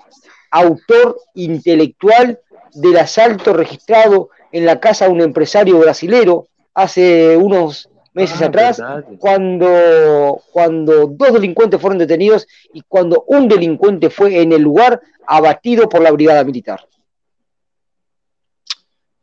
[0.52, 2.40] autor intelectual
[2.74, 8.82] del asalto registrado en la casa de un empresario brasilero hace unos meses ah, atrás,
[9.20, 15.88] cuando, cuando dos delincuentes fueron detenidos y cuando un delincuente fue en el lugar abatido
[15.88, 16.80] por la brigada militar.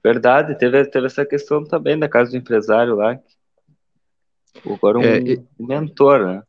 [0.02, 3.18] Verdade, teve, teve essa questão também da casa do empresário lá.
[4.64, 5.18] Agora um, é,
[5.58, 6.42] um mentor, né?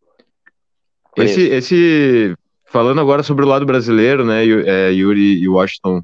[1.17, 6.01] Esse, esse, falando agora sobre o lado brasileiro, né, é, Yuri e Washington,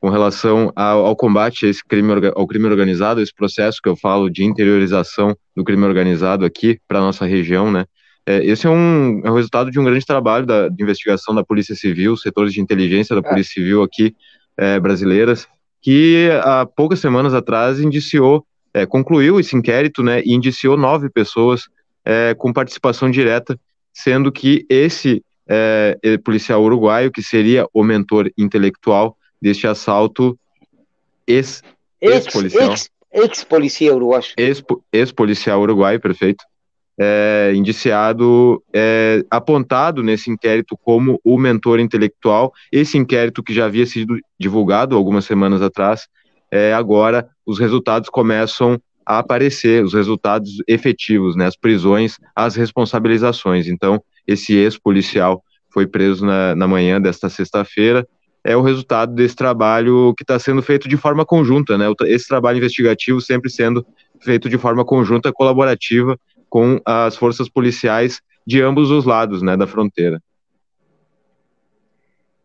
[0.00, 3.96] com relação ao, ao, combate a esse crime, ao crime organizado, esse processo que eu
[3.96, 7.84] falo de interiorização do crime organizado aqui para nossa região, né,
[8.26, 11.44] é, esse é um, é um resultado de um grande trabalho da, de investigação da
[11.44, 13.28] Polícia Civil, setores de inteligência da é.
[13.28, 14.14] Polícia Civil aqui
[14.56, 15.48] é, brasileiras,
[15.80, 21.62] que há poucas semanas atrás indiciou, é, concluiu esse inquérito, né, e indiciou nove pessoas
[22.04, 23.58] é, com participação direta
[23.92, 30.38] sendo que esse é, policial uruguaio, que seria o mentor intelectual deste assalto,
[31.26, 32.74] ex-policial.
[33.12, 34.24] Ex-policial uruguaio.
[34.92, 36.44] Ex-policial uruguaio, perfeito.
[36.98, 42.52] É, indiciado, é, apontado nesse inquérito como o mentor intelectual.
[42.70, 46.06] Esse inquérito que já havia sido divulgado algumas semanas atrás,
[46.50, 53.66] é, agora os resultados começam a aparecer os resultados efetivos, né, as prisões, as responsabilizações.
[53.66, 58.06] Então, esse ex-policial foi preso na, na manhã desta sexta-feira,
[58.44, 61.86] é o resultado desse trabalho que está sendo feito de forma conjunta, né?
[62.06, 63.86] Esse trabalho investigativo sempre sendo
[64.20, 69.66] feito de forma conjunta, colaborativa com as forças policiais de ambos os lados, né, da
[69.66, 70.20] fronteira.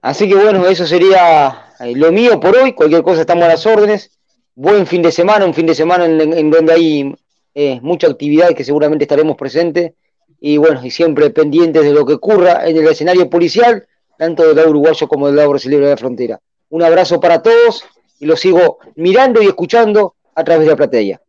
[0.02, 2.74] Así que bueno, eso sería eh, lo mío por hoy.
[2.74, 4.17] Cualquier cosa estamos a las órdenes.
[4.58, 7.16] Buen fin de semana, un fin de semana en, donde hay
[7.54, 9.94] eh, mucha actividad que seguramente estaremos presentes
[10.40, 14.56] y bueno, y siempre pendientes de lo que ocurra en el escenario policial, tanto del
[14.56, 16.40] lado uruguayo como del lado brasileño de la frontera.
[16.70, 17.86] Un abrazo para todos
[18.20, 21.22] y los sigo mirando y escuchando a través de la plateia.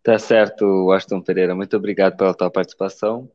[0.00, 1.54] Tá certo, Washington Pereira.
[1.54, 3.28] Muito obrigado pela tua participação.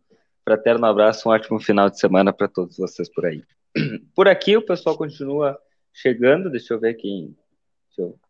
[0.46, 3.44] Fraterno abraço, um ótimo final de semana para todos vocês por aí.
[4.16, 5.60] Por aqui o pessoal continua
[5.94, 6.50] chegando.
[6.50, 7.36] Deixa eu ver quem.
[7.88, 8.29] Deixa eu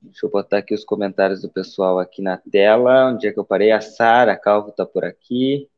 [0.00, 3.10] Deixa eu botar aqui os comentários do pessoal aqui na tela.
[3.10, 3.72] Onde é que eu parei?
[3.72, 5.68] A Sara Calvo está por aqui.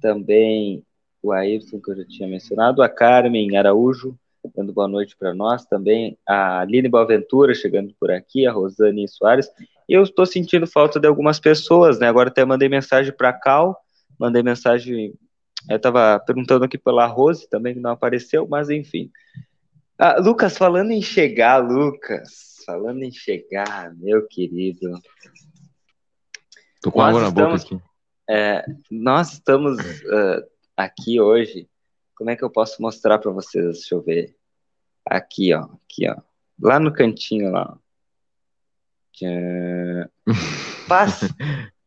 [0.00, 0.84] Também
[1.20, 2.80] o Ayrton, que eu já tinha mencionado.
[2.80, 4.16] A Carmen Araújo,
[4.54, 5.66] dando boa noite para nós.
[5.66, 8.46] Também a Aline Boaventura chegando por aqui.
[8.46, 9.50] A Rosane Soares.
[9.88, 12.06] Eu estou sentindo falta de algumas pessoas, né?
[12.06, 13.76] Agora até mandei mensagem para a Cal,
[14.18, 15.12] mandei mensagem
[15.68, 19.10] Eu estava perguntando aqui pela Rose também, que não apareceu, mas enfim.
[19.98, 24.92] Ah, Lucas, falando em chegar, Lucas, falando em chegar, meu querido.
[26.82, 27.78] Tô com água na boca aqui.
[28.28, 30.44] É, nós estamos uh,
[30.76, 31.68] aqui hoje.
[32.16, 33.64] Como é que eu posso mostrar para vocês?
[33.64, 34.36] Deixa eu ver.
[35.06, 35.64] Aqui, ó.
[35.64, 36.16] Aqui, ó.
[36.60, 37.78] Lá no cantinho, lá.
[40.88, 41.20] Pas,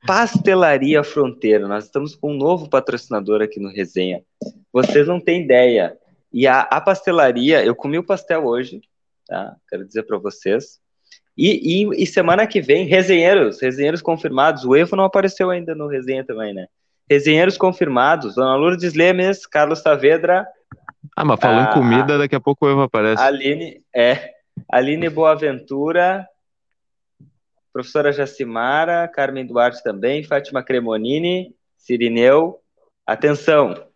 [0.06, 1.68] Pastelaria Fronteira.
[1.68, 4.24] Nós estamos com um novo patrocinador aqui no Resenha.
[4.72, 5.98] Vocês não têm ideia.
[6.32, 8.82] E a, a pastelaria, eu comi o pastel hoje,
[9.28, 9.56] tá?
[9.70, 10.80] Quero dizer para vocês.
[11.38, 14.66] E, e, e, semana que vem, resenheiros, resenheiros confirmados.
[14.66, 16.66] O Evo não apareceu ainda no resenha também, né?
[17.08, 20.48] Resenheiros confirmados: Dona Lourdes Lemes, Carlos Saavedra.
[21.16, 23.22] Ah, mas falando em comida, daqui a pouco o Evo aparece.
[23.22, 24.32] Aline, é.
[24.68, 26.28] Aline Boaventura,
[27.72, 32.60] professora Jacimara, Carmen Duarte também, Fátima Cremonini, Sirineu.
[33.06, 33.87] Atenção!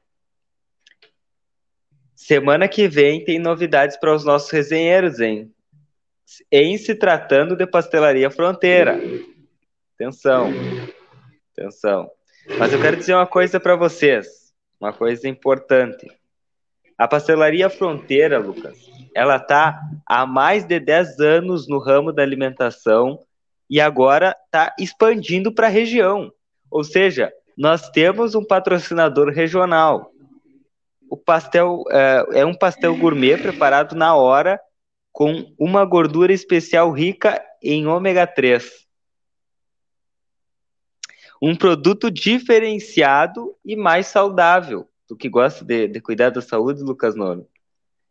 [2.23, 5.51] Semana que vem tem novidades para os nossos resenheiros, hein?
[6.51, 9.01] Em se tratando de pastelaria fronteira.
[9.95, 10.53] Atenção.
[11.51, 12.11] Atenção.
[12.59, 16.11] Mas eu quero dizer uma coisa para vocês, uma coisa importante.
[16.95, 18.77] A pastelaria fronteira, Lucas,
[19.15, 23.17] ela está há mais de 10 anos no ramo da alimentação
[23.67, 26.31] e agora está expandindo para a região.
[26.69, 30.11] Ou seja, nós temos um patrocinador regional.
[31.11, 34.57] O pastel é, é um pastel gourmet preparado na hora
[35.11, 38.81] com uma gordura especial rica em ômega 3
[41.41, 44.87] um produto diferenciado e mais saudável.
[45.07, 47.47] Tu que gosta de, de cuidar da saúde, Lucas Nono.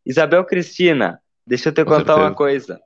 [0.04, 2.28] Isabel Cristina, deixa eu te Com contar certeza.
[2.28, 2.80] uma coisa.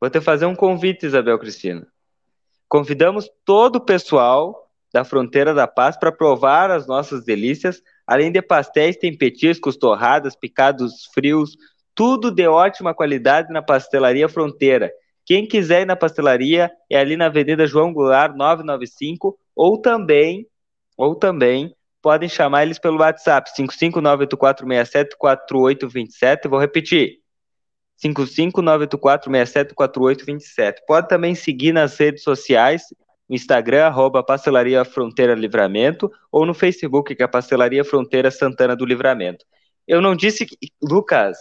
[0.00, 1.86] Vou te fazer um convite, Isabel Cristina.
[2.68, 8.42] Convidamos todo o pessoal da Fronteira da Paz para provar as nossas delícias, além de
[8.42, 11.56] pastéis, tem petiscos, torradas, picados frios,
[11.94, 14.90] tudo de ótima qualidade na Pastelaria Fronteira.
[15.24, 20.44] Quem quiser ir na pastelaria é ali na Avenida João Goulart 995 ou também
[20.96, 26.48] ou também podem chamar eles pelo WhatsApp 55984674827.
[26.48, 27.18] Vou repetir.
[28.04, 30.78] 55984674827.
[30.84, 32.82] Pode também seguir nas redes sociais,
[33.30, 38.84] no Instagram, arroba Pastelaria Fronteira Livramento, ou no Facebook, que é Pastelaria Fronteira Santana do
[38.84, 39.44] Livramento.
[39.86, 40.56] Eu não disse que.
[40.82, 41.38] Lucas,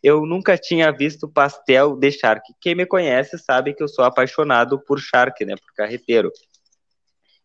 [0.00, 2.54] eu nunca tinha visto pastel de charque.
[2.60, 5.56] Quem me conhece sabe que eu sou apaixonado por charque, né?
[5.56, 6.30] Por carreteiro.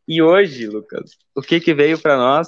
[0.08, 2.48] E hoje, Lucas, o que que veio para nós?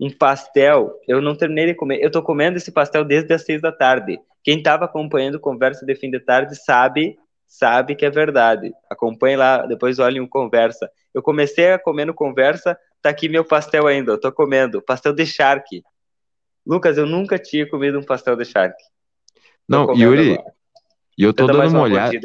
[0.00, 0.92] Um pastel.
[1.06, 2.02] Eu não terminei de comer.
[2.02, 4.18] Eu tô comendo esse pastel desde as seis da tarde.
[4.42, 7.16] Quem estava acompanhando conversa de fim de tarde sabe,
[7.52, 8.72] sabe que é verdade.
[8.90, 10.90] Acompanhe lá, depois olhem o conversa.
[11.12, 14.12] Eu comecei a comer no conversa, tá aqui meu pastel ainda.
[14.12, 15.82] Eu tô comendo pastel de charque.
[16.66, 18.82] Lucas, eu nunca tinha comido um pastel de charque.
[19.68, 20.38] Não, Yuri,
[21.18, 22.18] e eu tô dando uma, uma olhada.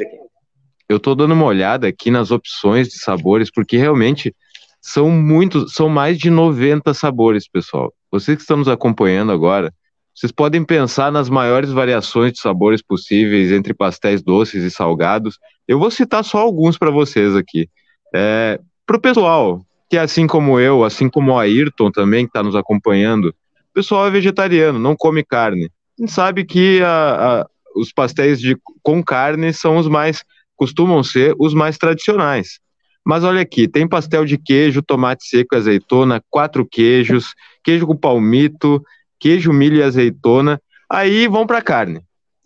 [0.88, 4.34] Eu tô dando uma olhada aqui nas opções de sabores, porque realmente
[4.80, 7.92] são muitos, são mais de 90 sabores, pessoal.
[8.10, 9.74] Vocês que estão nos acompanhando agora,
[10.18, 15.38] vocês podem pensar nas maiores variações de sabores possíveis entre pastéis doces e salgados.
[15.66, 17.68] Eu vou citar só alguns para vocês aqui.
[18.12, 22.42] É, para o pessoal que, assim como eu, assim como o Ayrton também, que está
[22.42, 23.32] nos acompanhando,
[23.72, 25.66] pessoal é vegetariano, não come carne.
[25.66, 30.24] A gente sabe que a, a, os pastéis de, com carne são os mais,
[30.56, 32.58] costumam ser os mais tradicionais.
[33.06, 38.82] Mas olha aqui, tem pastel de queijo, tomate seco, azeitona, quatro queijos, queijo com palmito,
[39.18, 40.60] queijo, milho e azeitona.
[40.90, 42.00] Aí vão para carne.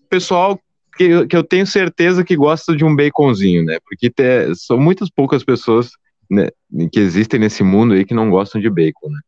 [0.08, 0.58] Pessoal
[0.96, 3.78] que, que, eu tenho certeza que gosta de um baconzinho, né?
[3.84, 5.90] Porque te, são muitas poucas pessoas
[6.30, 6.48] né,
[6.90, 9.20] que existem nesse mundo aí que não gostam de bacon, né?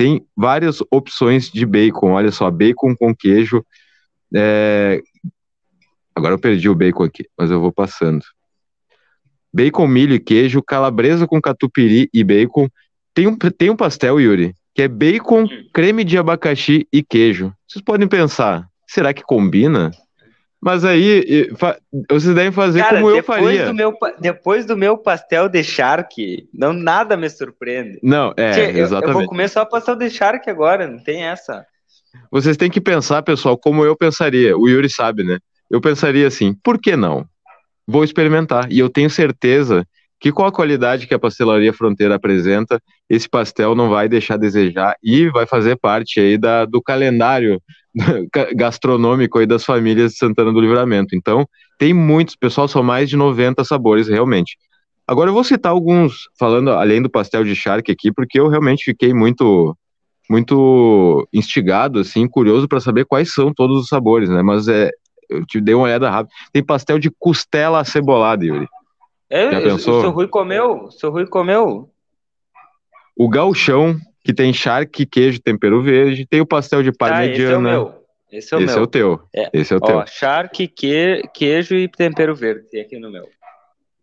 [0.00, 2.12] tem várias opções de bacon.
[2.12, 3.62] Olha só, bacon com queijo.
[4.34, 4.98] É...
[6.14, 8.24] Agora eu perdi o bacon aqui, mas eu vou passando.
[9.52, 12.66] Bacon, milho e queijo, calabresa com catupiry e bacon.
[13.12, 17.52] Tem um, tem um pastel, Yuri, que é bacon, creme de abacaxi e queijo.
[17.68, 19.90] Vocês podem pensar, será que combina?
[20.58, 21.50] Mas aí,
[22.08, 23.66] vocês devem fazer Cara, como eu faria.
[23.66, 27.98] Do meu, depois do meu pastel de charque, não nada me surpreende.
[28.02, 29.08] Não, é, Tchê, exatamente.
[29.08, 31.66] Eu, vou comer só pastel de charque agora, não tem essa.
[32.30, 34.56] Vocês têm que pensar, pessoal, como eu pensaria.
[34.56, 35.38] O Yuri sabe, né?
[35.70, 37.26] Eu pensaria assim, por que não?
[37.86, 38.70] Vou experimentar.
[38.72, 39.86] E eu tenho certeza
[40.18, 44.38] que com a qualidade que a Pastelaria Fronteira apresenta, esse pastel não vai deixar a
[44.38, 47.60] desejar e vai fazer parte aí da, do calendário
[48.54, 51.16] gastronômico aí das famílias de Santana do Livramento.
[51.16, 51.44] Então,
[51.76, 54.56] tem muitos, pessoal, são mais de 90 sabores realmente.
[55.08, 58.84] Agora eu vou citar alguns, falando além do pastel de charque aqui, porque eu realmente
[58.84, 59.76] fiquei muito
[60.28, 64.40] muito instigado, assim, curioso para saber quais são todos os sabores, né?
[64.42, 64.88] Mas é,
[65.28, 66.32] eu te dei uma olhada rápida.
[66.52, 68.68] Tem pastel de costela acebolada, Yuri.
[69.28, 69.98] É, Já pensou?
[69.98, 71.90] o seu Rui comeu, o seu Rui comeu.
[73.20, 77.28] O galchão, que tem charque, queijo, tempero verde, tem o pastel de parmegiana.
[77.28, 77.94] Ah, esse é o meu.
[78.32, 78.78] Esse é o, esse meu.
[78.78, 79.20] É o teu.
[79.36, 79.50] É.
[79.52, 80.04] Esse é o Ó, teu.
[80.06, 82.70] Charque, que, queijo e tempero verde.
[82.70, 83.28] Tem aqui no meu.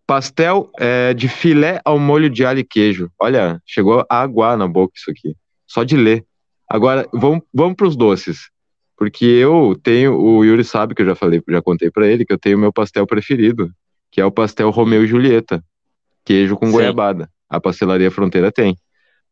[0.05, 3.09] Pastel é, de filé ao molho de alho e queijo.
[3.19, 5.35] Olha, chegou a aguar na boca isso aqui.
[5.65, 6.23] Só de ler.
[6.69, 8.51] Agora, vamos, vamos para os doces.
[8.95, 12.33] Porque eu tenho, o Yuri sabe que eu já falei, já contei para ele que
[12.33, 13.71] eu tenho o meu pastel preferido,
[14.11, 15.63] que é o pastel Romeu e Julieta,
[16.23, 16.71] queijo com Sim.
[16.73, 17.27] goiabada.
[17.49, 18.77] A pastelaria Fronteira tem.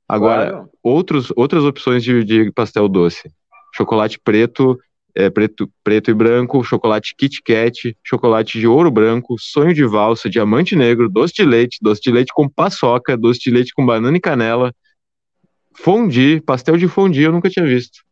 [0.08, 0.70] Agora, claro.
[0.84, 3.32] outros, outras opções de, de pastel doce
[3.76, 4.80] chocolate preto,
[5.14, 10.30] é, preto, preto e branco, chocolate Kit Kat, chocolate de ouro branco, sonho de valsa,
[10.30, 14.16] diamante negro, doce de leite, doce de leite com paçoca, doce de leite com banana
[14.16, 14.74] e canela,
[15.74, 18.04] fondue, pastel de fondue eu nunca tinha visto.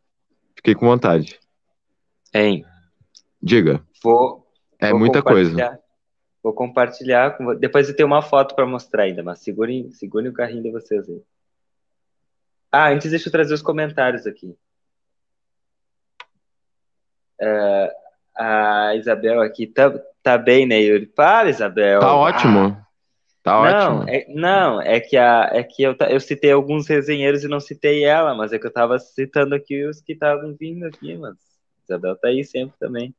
[0.56, 1.40] Fiquei com vontade.
[2.34, 2.66] Hein?
[3.42, 3.82] Diga.
[4.04, 4.46] Vou.
[4.80, 5.80] É vou muita coisa.
[6.42, 7.38] Vou compartilhar.
[7.38, 7.56] Com...
[7.56, 11.08] Depois eu tenho uma foto para mostrar ainda, mas segurem, segurem o carrinho de vocês
[11.08, 11.22] aí.
[12.74, 14.58] Ah, antes deixa eu trazer os comentários aqui.
[17.40, 17.90] Uh,
[18.36, 21.06] a Isabel aqui tá, tá bem, né, Yuri?
[21.06, 22.00] Para, Isabel.
[22.00, 22.76] Tá ótimo.
[22.76, 22.84] Ah.
[23.44, 24.10] Tá não, ótimo.
[24.10, 28.04] É, não, é que, a, é que eu, eu citei alguns resenheiros e não citei
[28.06, 31.36] ela, mas é que eu tava citando aqui os que estavam vindo aqui, mas
[31.84, 33.14] Isabel tá aí sempre também.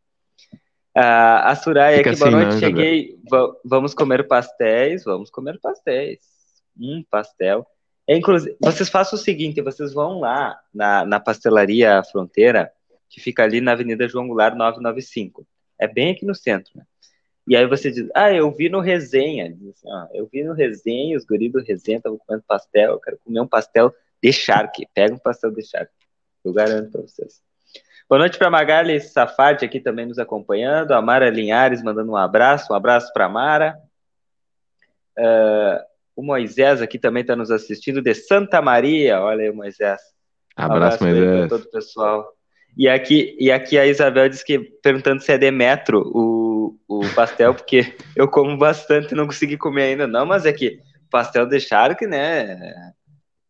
[0.97, 3.17] Uh, a Suraya aqui, assim, boa noite, cheguei.
[3.65, 6.19] vamos comer pastéis, vamos comer pastéis.
[6.77, 7.65] Um pastel.
[8.07, 12.71] É, inclusive, vocês façam o seguinte, vocês vão lá na, na pastelaria Fronteira,
[13.09, 15.47] que fica ali na Avenida João Goulart 995.
[15.79, 16.85] É bem aqui no centro, né?
[17.47, 19.53] E aí você diz, ah, eu vi no resenha.
[19.53, 23.19] Diz assim, eu vi no resenha, os guris do resenha estavam comendo pastel, eu quero
[23.19, 24.89] comer um pastel de charque.
[24.95, 25.93] Pega um pastel de charque.
[26.43, 27.43] Eu garanto para vocês.
[28.09, 30.93] Boa noite para Magali Safadi aqui também nos acompanhando.
[30.93, 32.73] A Mara Linhares mandando um abraço.
[32.73, 33.79] Um abraço para Mara.
[35.19, 39.21] Uh, o Moisés aqui também está nos assistindo de Santa Maria.
[39.21, 40.01] Olha aí, Moisés.
[40.59, 41.39] Um abraço, abraço Moisés.
[41.39, 42.33] Para todo o pessoal.
[42.77, 47.01] E aqui, e aqui a Isabel disse que perguntando se é de metro o, o
[47.15, 51.47] pastel, porque eu como bastante e não consegui comer ainda, não, mas é que pastel
[51.47, 52.59] de charque, né?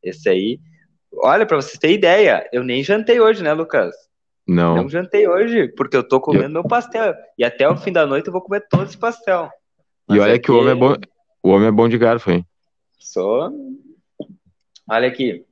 [0.02, 0.60] Esse aí.
[1.16, 3.94] Olha, para vocês terem ideia, eu nem jantei hoje, né, Lucas?
[4.46, 4.76] Não.
[4.76, 6.50] Não jantei hoje, porque eu tô comendo eu...
[6.50, 7.14] meu pastel.
[7.38, 9.48] E até o fim da noite eu vou comer todo esse pastel.
[10.06, 10.44] Mas e olha aqui...
[10.44, 10.94] que o homem é bom.
[11.42, 12.44] O homem é bom de garfo, hein?
[13.04, 13.52] Sou.
[14.88, 15.44] Olha aqui.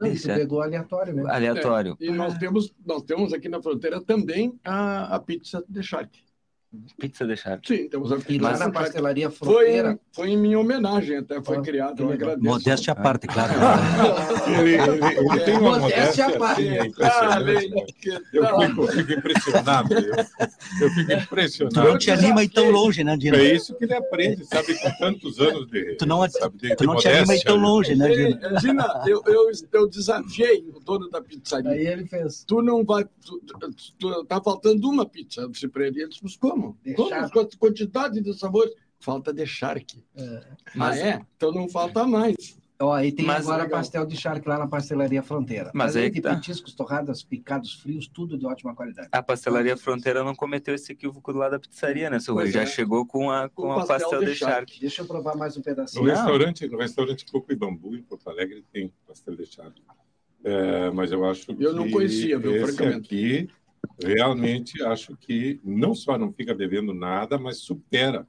[0.00, 1.24] Você pegou aleatório, né?
[1.26, 1.96] Aleatório.
[2.00, 6.22] É, e nós temos, nós temos aqui na fronteira também a, a pizza de charque.
[7.00, 7.66] Pizza de charque.
[7.66, 8.32] Sim, temos a pizza.
[8.32, 9.98] E lá na pastelaria Fronteira.
[10.12, 12.00] Foi, foi em minha homenagem, até foi ah, criado.
[12.38, 13.52] Modéstia à parte, claro.
[14.46, 16.68] ele, ele, ele tem uma modéstia à parte.
[16.68, 17.40] Assim, ah,
[18.32, 19.94] eu, fico, eu fico impressionado.
[19.94, 20.14] Eu,
[20.80, 21.74] eu fico impressionado.
[21.74, 23.36] Tu não te anima e tão longe, né, Dina?
[23.38, 25.96] É isso que ele aprende, sabe, com tantos anos de.
[25.96, 28.60] Tu não, sabe, de, tu não te anima e tão longe, né, Dina?
[28.60, 31.72] Dina, eu, eu, eu desafiei o dono da pizzaria.
[31.72, 32.44] Aí ele fez.
[32.44, 33.04] Tu não vai.
[33.98, 35.40] Tu, tá faltando uma pizza.
[35.40, 36.59] Eu disse para ele, ele disse, como?
[36.60, 36.78] Como?
[36.96, 37.48] Como?
[37.58, 38.74] Quantidade de sabores.
[38.98, 40.04] Falta de charque.
[40.14, 40.44] É.
[40.74, 41.20] Mas ah, é?
[41.36, 42.60] Então não falta mais.
[42.82, 43.78] Ó, aí tem Mas agora legal.
[43.78, 45.70] pastel de charque lá na pastelaria Fronteira.
[45.74, 46.34] Mas aí de tá.
[46.34, 49.08] petiscos, torradas, picados frios, tudo de ótima qualidade.
[49.12, 52.66] A pastelaria Fronteira não cometeu esse equívoco do lado da pizzaria, né, seu Já é.
[52.66, 54.80] chegou com a com, a pastel, pastel de, de charque.
[54.80, 56.02] Deixa eu provar mais um pedacinho.
[56.02, 59.82] No restaurante, no restaurante Coco e Bambu em Porto Alegre tem pastel de charque.
[60.42, 63.14] É, mas eu acho que eu não conhecia, viu, francamente.
[63.14, 63.50] Aqui,
[64.02, 68.26] realmente acho que não só não fica devendo nada, mas supera,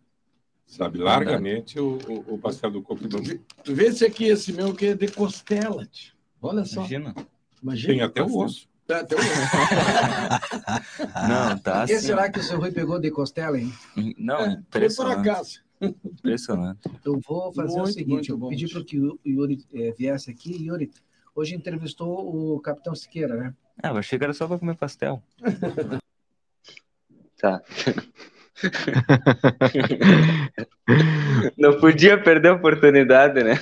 [0.66, 3.39] sabe, largamente o, o, o pastel do coco bambu.
[3.64, 5.86] Tu vê esse aqui, esse meu que é de costela.
[5.86, 6.14] Tio.
[6.41, 6.82] Olha só.
[6.82, 7.16] Imagina.
[7.62, 7.93] Imagina.
[7.93, 8.68] Tem até o osso.
[8.88, 9.30] Tem até o osso.
[11.30, 12.08] não, tá Por que assim.
[12.08, 13.72] será que o seu Rui pegou de costela, hein?
[14.18, 15.16] Não, é, impressionante.
[15.16, 15.62] Por acaso.
[15.82, 16.80] Impressionante.
[17.04, 20.66] Eu vou fazer muito, o seguinte, eu pedi para que o Yuri é, viesse aqui.
[20.66, 20.91] Yuri,
[21.36, 23.56] hoje entrevistou o Capitão Siqueira, né?
[23.82, 25.22] Ah, eu achei que era só para comer pastel.
[27.40, 27.62] tá.
[31.58, 33.60] Não podia perder a oportunidade, né?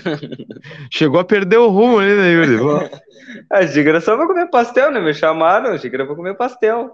[0.92, 2.58] Chegou a perder o rumo ali, né, Yuri?
[3.50, 5.00] achei que era só para comer pastel, né?
[5.00, 6.92] Me chamaram, achei que era para comer pastel.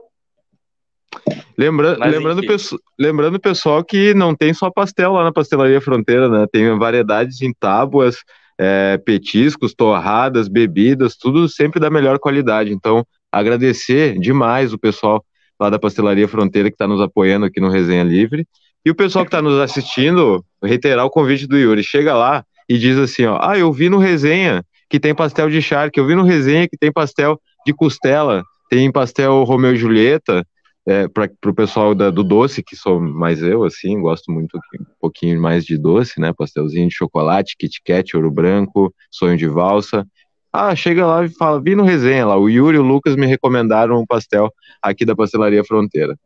[1.57, 6.45] Lembra, lembrando, peço, lembrando, pessoal, que não tem só pastel lá na Pastelaria Fronteira, né?
[6.51, 8.17] Tem variedades em tábuas,
[8.59, 12.71] é, petiscos, torradas, bebidas, tudo sempre da melhor qualidade.
[12.71, 15.23] Então, agradecer demais o pessoal
[15.59, 18.47] lá da Pastelaria Fronteira que está nos apoiando aqui no Resenha Livre.
[18.85, 21.83] E o pessoal que está nos assistindo, reiterar o convite do Yuri.
[21.83, 25.61] Chega lá e diz assim: ó, ah, eu vi no Resenha que tem pastel de
[25.61, 30.45] charque, eu vi no Resenha que tem pastel de costela, tem pastel Romeu e Julieta
[30.87, 34.85] é, para o pessoal da, do doce, que sou mais eu, assim, gosto muito um
[34.99, 36.31] pouquinho mais de doce, né?
[36.31, 40.05] Pastelzinho de chocolate, Kit Kat, ouro branco, sonho de valsa.
[40.53, 43.25] Ah, chega lá e fala, vi no resenha lá, o Yuri e o Lucas me
[43.25, 46.17] recomendaram um pastel aqui da Pastelaria Fronteira.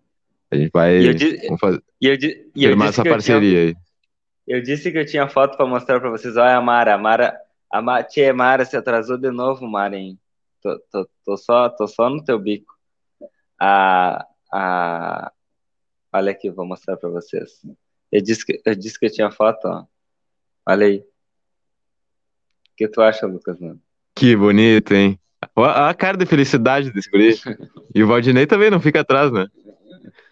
[0.51, 0.99] A gente vai
[1.45, 2.15] vamos fazer, e eu,
[2.55, 3.75] e eu essa parceria aí.
[4.47, 6.35] Eu disse que eu tinha foto para mostrar para vocês.
[6.35, 7.37] Olha a Mara, a Mara,
[7.71, 10.17] a tia Mara se atrasou de novo, Mara, hein?
[10.61, 12.73] Tô, tô, tô, só, tô só no teu bico.
[13.61, 15.31] A, a...
[16.13, 17.61] Olha aqui, vou mostrar para vocês.
[18.11, 19.85] Eu disse, que, eu disse que eu tinha foto, ó.
[20.67, 20.99] Olha aí.
[20.99, 21.03] O
[22.75, 23.79] que tu acha, Lucas, mano?
[24.15, 25.19] Que bonito, hein?
[25.55, 27.35] Olha a cara de felicidade desse guri.
[27.93, 29.47] E o Valdinei também não fica atrás, né?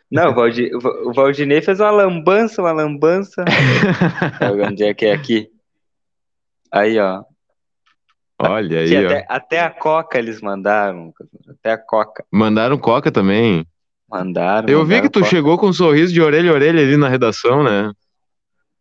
[0.10, 3.44] Não, o, Valdi, o Valdinei fez uma lambança, uma lambança.
[4.66, 5.50] Onde é que é aqui?
[6.72, 7.24] Aí, ó.
[8.40, 9.26] Olha aí, até, ó.
[9.28, 11.14] Até a Coca eles mandaram.
[11.50, 12.26] Até a Coca.
[12.32, 13.66] Mandaram Coca também.
[14.10, 14.70] Mandaram.
[14.70, 15.30] Eu mandaram vi que tu Coca.
[15.30, 17.92] chegou com um sorriso de orelha a orelha ali na redação, né?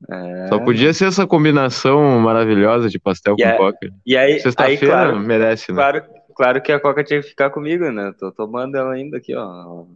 [0.09, 0.49] É...
[0.49, 3.57] Só podia ser essa combinação maravilhosa de pastel e com a...
[3.57, 3.91] coca.
[4.05, 5.77] E aí, sexta-feira claro, merece, né?
[5.77, 6.05] Claro,
[6.35, 8.13] claro que a coca tinha que ficar comigo, né?
[8.19, 9.87] Tô tomando ela ainda aqui, ó.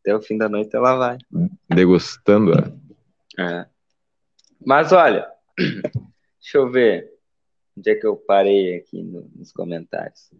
[0.00, 1.18] Até o fim da noite ela vai.
[1.68, 2.72] Degustando ela.
[3.38, 3.66] É.
[4.64, 5.26] Mas olha,
[5.56, 7.08] deixa eu ver
[7.76, 10.30] onde é que eu parei aqui no, nos comentários.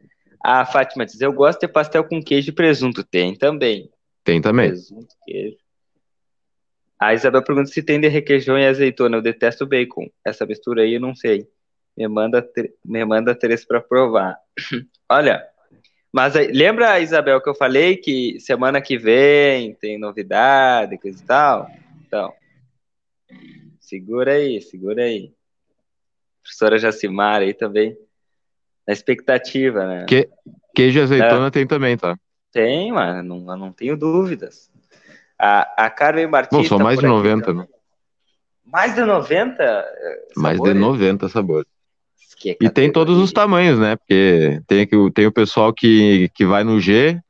[0.42, 3.04] A Fátima diz: Eu gosto de pastel com queijo e presunto.
[3.04, 3.90] Tem também.
[4.24, 4.68] Tem também.
[4.68, 5.56] Presunto, queijo.
[7.00, 9.16] A Isabel pergunta se tem de requeijão e azeitona.
[9.16, 10.08] Eu detesto bacon.
[10.24, 11.46] Essa mistura aí eu não sei.
[11.96, 12.46] Me manda,
[12.84, 14.36] me manda três para provar.
[15.08, 15.44] Olha,
[16.12, 21.70] mas lembra, Isabel, que eu falei que semana que vem tem novidade, coisa e tal?
[22.06, 22.32] Então,
[23.78, 25.32] segura aí, segura aí.
[26.42, 27.96] professora Jacimara aí também.
[28.88, 30.06] Na expectativa, né?
[30.06, 30.26] Que,
[30.74, 31.50] queijo e azeitona é.
[31.50, 32.16] tem também, tá?
[32.50, 34.70] Tem, mas não, não tenho dúvidas.
[35.38, 36.62] A, a Carmen Martins.
[36.62, 37.66] Bom, são mais de 90, né?
[38.64, 39.54] Mais de 90?
[39.54, 40.32] Sabores?
[40.34, 41.68] Mais de 90 sabores.
[42.46, 43.96] É e tem todos os tamanhos, né?
[43.96, 47.20] Porque tem, tem o pessoal que, que vai no G,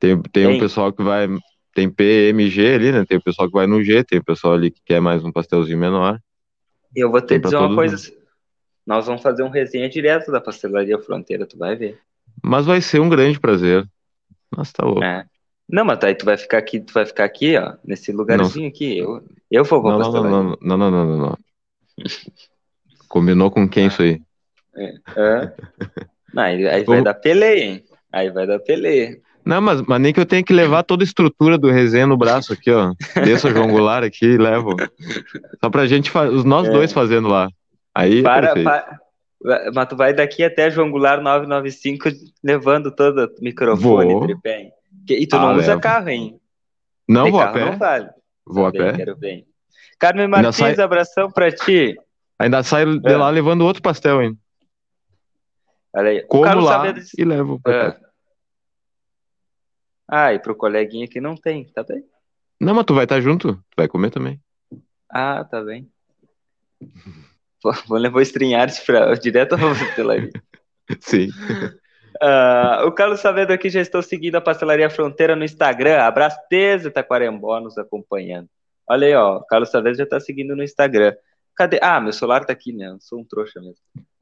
[0.00, 0.56] tem, tem, tem.
[0.56, 1.28] o pessoal que vai.
[1.74, 3.04] Tem PMG ali, né?
[3.04, 5.30] Tem o pessoal que vai no G, tem o pessoal ali que quer mais um
[5.30, 6.18] pastelzinho menor.
[6.94, 7.96] Eu vou te dizer uma coisa.
[7.96, 8.17] Mundo.
[8.88, 11.98] Nós vamos fazer um resenha direto da pastelaria Fronteira, tu vai ver.
[12.42, 13.86] Mas vai ser um grande prazer.
[14.50, 15.04] Nossa, tá louco.
[15.04, 15.26] É.
[15.68, 18.70] Não, mas aí tu vai ficar aqui, tu vai ficar aqui, ó, nesse lugarzinho não.
[18.70, 18.96] aqui.
[18.96, 20.30] Eu, eu vou pra não, não, não,
[20.62, 21.38] não, não, não, não, não.
[23.10, 24.22] Combinou com quem isso aí?
[24.74, 24.94] É.
[25.16, 25.52] é.
[26.32, 27.84] Não, aí, aí vai dar peleia, hein?
[28.12, 29.18] Aí vai dar peleia.
[29.42, 32.18] Não, mas, mas nem que eu tenha que levar toda a estrutura do resenha no
[32.18, 32.92] braço aqui, ó.
[33.24, 34.76] Desço o aqui e levo.
[35.64, 36.70] Só pra gente, os nós é.
[36.70, 37.48] dois fazendo lá.
[37.98, 39.00] Aí para, para,
[39.74, 42.10] mas tu vai daqui até João Goulart 995
[42.44, 44.22] levando todo o microfone, vou.
[44.22, 44.70] tripé.
[45.10, 46.40] E tu ah, não usa carro, hein?
[47.08, 47.64] Não, vou a pé.
[47.64, 48.08] Não vale.
[48.46, 48.92] Vou a pé.
[48.92, 49.44] Quero bem.
[49.98, 50.80] Carmen Martins, sai...
[50.80, 51.96] abração pra ti.
[52.38, 53.16] Ainda saio de é.
[53.16, 54.38] lá levando outro pastel, hein?
[55.92, 56.22] Olha aí.
[56.22, 57.02] Como lá de...
[57.18, 58.00] e levo pra é.
[60.06, 62.04] Ah, e pro coleguinha que não tem, tá bem?
[62.60, 64.40] Não, mas tu vai estar tá junto, tu vai comer também.
[65.10, 65.90] Ah, tá bem.
[67.62, 70.30] Vou levar estrinhares para direto à pastelaria.
[71.00, 71.28] Sim.
[72.22, 76.00] Uh, o Carlos Saavedra aqui já estou seguindo a Pastelaria Fronteira no Instagram.
[76.02, 78.48] Abraço desde Taquarembó nos acompanhando.
[78.88, 79.36] Olha aí, ó.
[79.36, 81.14] O Carlos Saavedra já está seguindo no Instagram.
[81.54, 81.78] Cadê?
[81.82, 82.86] Ah, meu celular tá aqui, né?
[82.86, 83.74] Eu sou um trouxa mesmo.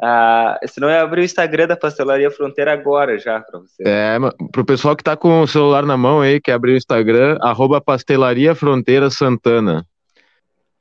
[0.02, 3.82] Ah, senão eu abri o Instagram da Pastelaria Fronteira agora já para você.
[3.86, 4.16] É,
[4.50, 7.78] pro pessoal que tá com o celular na mão aí, que abriu o Instagram, arroba
[7.78, 9.86] Pastelaria Fronteira Santana.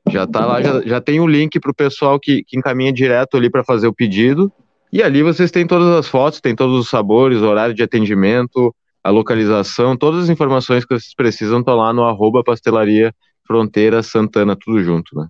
[0.10, 3.38] Já tá lá, já, já tem o um link pro pessoal que, que encaminha direto
[3.38, 4.52] ali para fazer o pedido.
[4.92, 9.10] E ali vocês têm todas as fotos, tem todos os sabores, horário de atendimento, a
[9.10, 13.14] localização, todas as informações que vocês precisam estão lá no arroba Pastelaria
[13.46, 15.28] Fronteira Santana, tudo junto, né?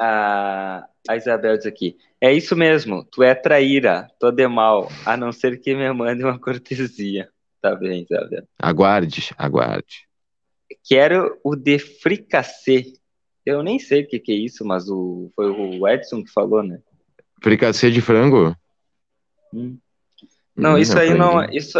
[0.00, 5.16] a, a Isabel diz aqui: É isso mesmo, tu é traíra, tô de mal, a
[5.16, 7.28] não ser que me mande uma cortesia.
[7.60, 8.44] Tá bem, Isabel.
[8.58, 10.08] Aguarde, aguarde.
[10.88, 12.94] Quero o de fricassê.
[13.44, 16.62] Eu nem sei o que, que é isso, mas o, foi o Edson que falou,
[16.62, 16.80] né?
[17.42, 18.54] Fricassê de frango?
[19.52, 19.78] Hum.
[20.54, 21.78] Não, hum, isso aí não, isso,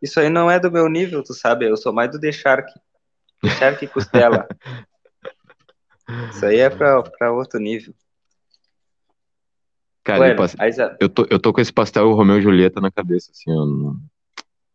[0.00, 1.68] isso aí não é do meu nível, tu sabe?
[1.68, 2.72] Eu sou mais do The Shark.
[3.58, 4.46] Shark costela.
[6.30, 7.94] Isso aí é para outro nível.
[10.04, 13.30] Cara, bueno, eu, eu, tô, eu tô com esse pastel Romeu e Julieta na cabeça,
[13.30, 13.96] assim, eu, não...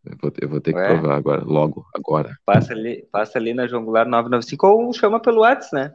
[0.06, 0.88] eu, vou, eu vou ter que Ué?
[0.88, 2.36] provar agora, logo, agora.
[2.46, 5.94] Passa ali, passa ali na João Goulart 995 ou chama pelo WhatsApp, né?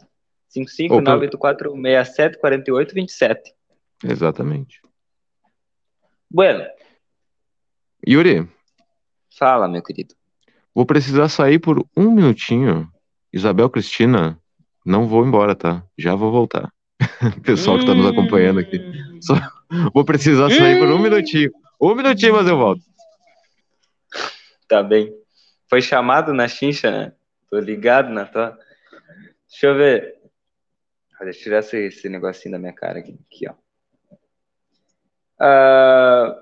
[0.57, 3.37] 55984674827.
[4.05, 4.81] Exatamente.
[6.31, 6.65] Bueno.
[8.07, 8.49] Yuri.
[9.39, 10.15] Fala, meu querido.
[10.75, 12.91] Vou precisar sair por um minutinho.
[13.33, 14.39] Isabel Cristina,
[14.85, 15.85] não vou embora, tá?
[15.97, 16.73] Já vou voltar.
[17.45, 18.79] Pessoal que tá nos acompanhando aqui.
[18.79, 19.19] Hum.
[19.21, 19.35] Só
[19.95, 21.03] vou precisar sair por um hum.
[21.03, 21.51] minutinho.
[21.81, 22.83] Um minutinho, mas eu volto.
[24.69, 25.13] Tá bem.
[25.69, 27.13] Foi chamado na chincha, né?
[27.51, 28.59] Tô ligado na tua.
[29.49, 30.22] Deixa eu ver.
[31.25, 33.55] Deixa eu tirar esse, esse negocinho da minha cara aqui, aqui ó.
[35.41, 36.41] Uh,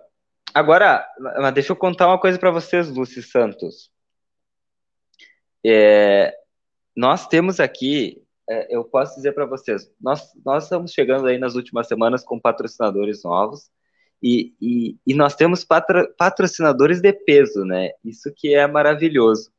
[0.54, 1.06] agora,
[1.54, 3.90] deixa eu contar uma coisa para vocês, Lúcio Santos.
[5.64, 6.34] É,
[6.96, 11.54] nós temos aqui é, eu posso dizer para vocês, nós, nós estamos chegando aí nas
[11.54, 13.70] últimas semanas com patrocinadores novos
[14.20, 17.90] e, e, e nós temos patro, patrocinadores de peso, né?
[18.04, 19.52] Isso que é maravilhoso.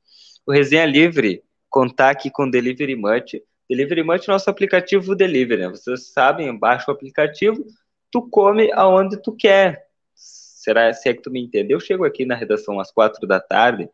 [0.45, 3.41] O Resenha Livre contar aqui com Delivery Much.
[3.71, 5.69] Delivery Much é nosso aplicativo delivery, né?
[5.69, 7.65] Vocês sabem, baixa o aplicativo,
[8.11, 9.87] tu come aonde tu quer.
[10.13, 11.77] Será se é que tu me entendeu?
[11.77, 13.89] Eu chego aqui na redação às quatro da tarde,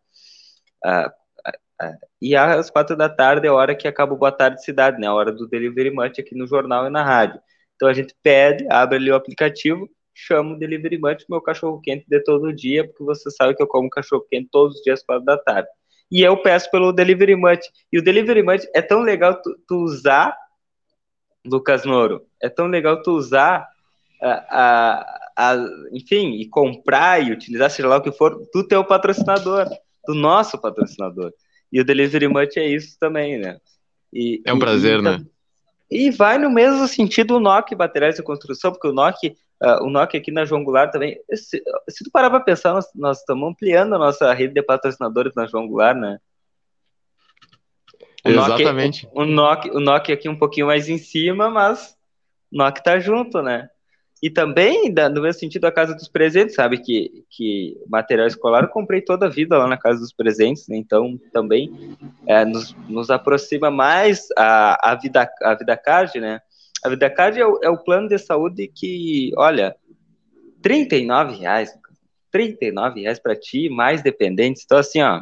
[0.83, 1.11] uh,
[2.19, 5.05] e às quatro da tarde é a hora que acaba o Boa Tarde Cidade, né?
[5.05, 7.39] A hora do Delivery Munch aqui no jornal e na rádio.
[7.75, 12.03] Então a gente pede, abre ali o aplicativo, chama o Delivery Munch, meu cachorro quente
[12.09, 15.05] de todo dia, porque você sabe que eu como cachorro quente todos os dias às
[15.05, 15.69] quatro da tarde.
[16.11, 17.67] E eu peço pelo Delivery Munch.
[17.91, 20.35] E o Delivery Munch é tão legal tu, tu usar,
[21.45, 23.67] Lucas Noro, é tão legal tu usar
[24.21, 25.55] a, a, a,
[25.91, 29.67] enfim, e comprar e utilizar, seja lá o que for, do teu patrocinador,
[30.05, 31.31] do nosso patrocinador.
[31.71, 33.57] E o Delivery Much é isso também, né?
[34.13, 35.25] E, é um prazer, e, né?
[35.89, 39.89] E vai no mesmo sentido o NOC Materiais de Construção, porque o NOC, uh, o
[39.89, 43.49] NOC aqui na João Goulart também, se, se tu parar para pensar, nós, nós estamos
[43.49, 46.19] ampliando a nossa rede de patrocinadores na João Goulart, né?
[48.25, 49.05] O Exatamente.
[49.05, 51.95] Nokia, o, o, Nokia, o Nokia aqui um pouquinho mais em cima, mas
[52.51, 53.69] o Nokia tá junto, né?
[54.21, 56.79] E também, no mesmo sentido, a Casa dos Presentes, sabe?
[56.79, 60.75] Que, que material escolar eu comprei toda a vida lá na Casa dos Presentes, né?
[60.75, 61.95] Então, também
[62.25, 66.41] é, nos, nos aproxima mais a, a, vida, a Vida Card, né?
[66.83, 69.75] A Vida Card é o, é o plano de saúde que, olha,
[70.63, 70.87] R$
[71.39, 71.73] reais,
[72.33, 72.57] R$
[72.95, 74.63] reais para ti, mais dependentes.
[74.63, 75.21] Então, assim, ó,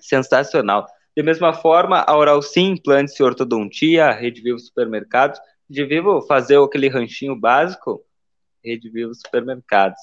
[0.00, 0.86] sensacional.
[1.16, 5.38] De mesma forma, a Oral Sim, implantes e ortodontia, Rede Vivo Supermercados,
[5.70, 8.04] de Vivo fazer aquele ranchinho básico,
[8.64, 10.00] Rede Vivo Supermercados.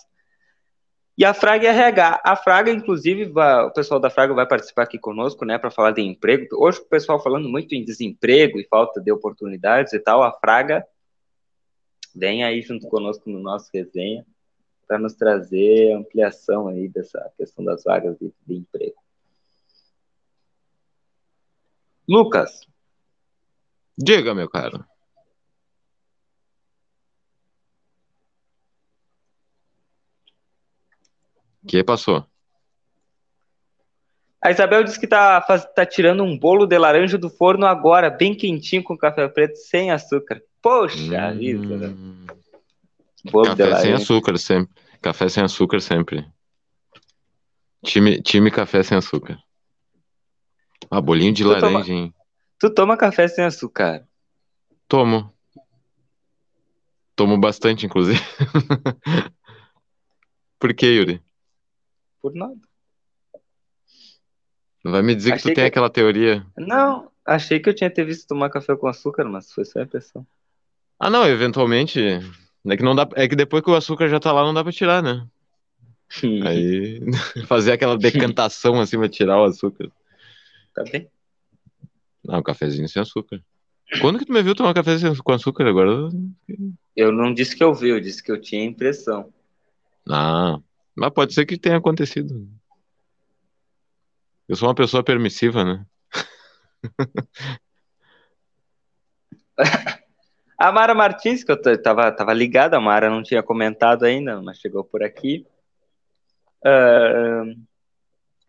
[1.18, 2.22] E a Fraga RH.
[2.24, 5.92] A Fraga, inclusive, vai, o pessoal da Fraga vai participar aqui conosco, né, para falar
[5.92, 6.48] de emprego.
[6.54, 10.24] Hoje o pessoal falando muito em desemprego e falta de oportunidades e tal.
[10.24, 10.86] A Fraga
[12.16, 14.26] vem aí junto conosco no nosso resenha
[14.88, 18.96] para nos trazer ampliação aí dessa questão das vagas de, de emprego.
[22.08, 22.68] Lucas.
[23.98, 24.84] Diga, meu caro.
[31.68, 32.26] Que passou?
[34.42, 38.34] A Isabel disse que tá, tá tirando um bolo de laranja do forno agora, bem
[38.36, 40.42] quentinho, com café preto, sem açúcar.
[40.62, 41.38] Poxa hum...
[41.38, 41.96] vida, né?
[43.32, 44.74] Bolo café sem açúcar sempre.
[45.00, 46.26] Café sem açúcar sempre.
[47.84, 49.38] Time, time café sem açúcar.
[50.90, 51.86] Ah, bolinho de tu laranja, toma...
[51.88, 52.14] hein?
[52.60, 54.08] Tu toma café sem açúcar?
[54.88, 55.32] Tomo.
[57.16, 58.20] Tomo bastante, inclusive.
[60.60, 61.22] Por que, Yuri?
[62.22, 62.58] Por nada.
[64.84, 66.46] Não vai me dizer achei que tu tem aquela teoria.
[66.58, 69.84] Não, achei que eu tinha ter visto tomar café com açúcar, mas foi só a
[69.84, 70.26] impressão.
[71.00, 72.00] Ah, não, eventualmente.
[72.00, 73.08] É que, não dá...
[73.16, 75.28] é que depois que o açúcar já tá lá, não dá pra tirar, né?
[76.46, 77.00] Aí
[77.48, 79.90] fazer aquela decantação assim pra tirar o açúcar.
[80.76, 81.10] Tá bem?
[82.24, 83.42] Não, um cafezinho sem açúcar.
[84.00, 86.10] Quando que tu me viu tomar café com açúcar agora?
[86.96, 89.34] Eu não disse que eu vi, eu disse que eu tinha impressão.
[90.10, 90.60] Ah,
[90.96, 92.48] mas pode ser que tenha acontecido.
[94.48, 95.86] Eu sou uma pessoa permissiva, né?
[100.58, 104.58] a Mara Martins, que eu tava, tava ligada, a Mara não tinha comentado ainda, mas
[104.60, 105.48] chegou por aqui.
[106.66, 107.56] Uh,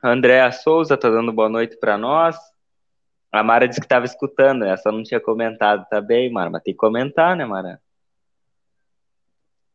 [0.02, 2.36] Andréa Souza tá dando boa noite para nós.
[3.30, 6.74] A Mara disse que estava escutando, essa não tinha comentado, tá bem, Mara, mas tem
[6.74, 7.80] que comentar, né, Mara?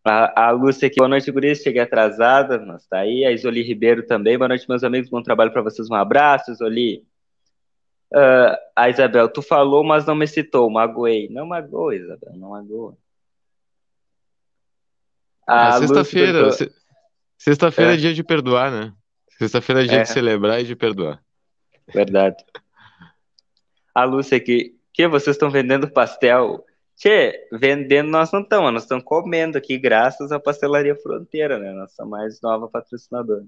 [0.08, 1.62] A, a Lúcia aqui, boa noite, Guris.
[1.62, 3.26] Cheguei atrasada, mas tá aí.
[3.26, 4.38] A Isoli Ribeiro também.
[4.38, 5.10] Boa noite, meus amigos.
[5.10, 5.90] Bom trabalho para vocês.
[5.90, 7.06] Um abraço, Isoli.
[8.14, 10.70] Uh, a Isabel, tu falou, mas não me citou.
[10.70, 11.28] Magoei.
[11.30, 12.98] Não magoou, Isabel, não magoou.
[15.50, 16.50] É sexta-feira.
[17.38, 17.94] Sexta-feira é.
[17.96, 17.98] é.
[17.98, 18.94] dia de perdoar, né?
[19.38, 20.04] Sexta-feira é dia é.
[20.04, 21.22] de celebrar e de perdoar.
[21.94, 22.38] Verdade.
[23.94, 26.66] A Lúcia aqui, que vocês estão vendendo pastel?
[26.98, 31.72] Tchê, vendendo nós não estamos, nós estamos comendo aqui, graças à Pastelaria Fronteira, né?
[31.72, 33.46] Nossa mais nova patrocinadora.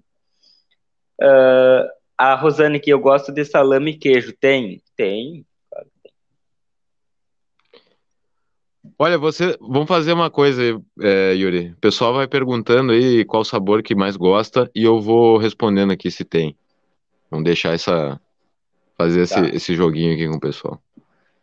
[1.20, 4.34] Uh, a Rosane que eu gosto de salame e queijo.
[4.39, 4.84] Tem?
[4.95, 5.43] Tem.
[5.68, 6.12] Claro tem.
[9.00, 9.58] Olha, você.
[9.60, 10.62] Vamos fazer uma coisa,
[11.02, 11.72] é, Yuri.
[11.72, 16.12] O pessoal vai perguntando aí qual sabor que mais gosta e eu vou respondendo aqui
[16.12, 16.56] se tem.
[17.32, 18.22] Vamos deixar essa.
[18.95, 19.39] Fazer tá.
[19.41, 20.80] esse, esse joguinho aqui com o pessoal.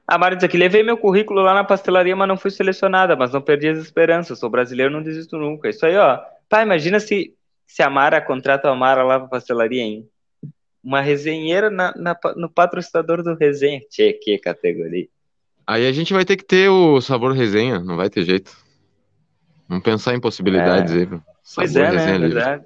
[0.07, 3.33] A Mari diz aqui, levei meu currículo lá na pastelaria, mas não fui selecionada, mas
[3.33, 4.39] não perdi as esperanças.
[4.39, 5.69] Sou brasileiro, não desisto nunca.
[5.69, 6.21] Isso aí, ó.
[6.49, 7.35] Pá, imagina se,
[7.67, 10.09] se a Mara contrata a Mara lá pra pastelaria, hein?
[10.83, 13.81] Uma resenheira na, na, no patrocinador do resenha.
[13.91, 15.09] Tchê, que categoria.
[15.67, 18.57] Aí a gente vai ter que ter o sabor resenha, não vai ter jeito.
[19.69, 20.99] Vamos pensar em possibilidades é.
[20.99, 21.07] aí.
[21.07, 21.23] Sabor
[21.57, 22.19] pois é, né?
[22.19, 22.65] Verdade.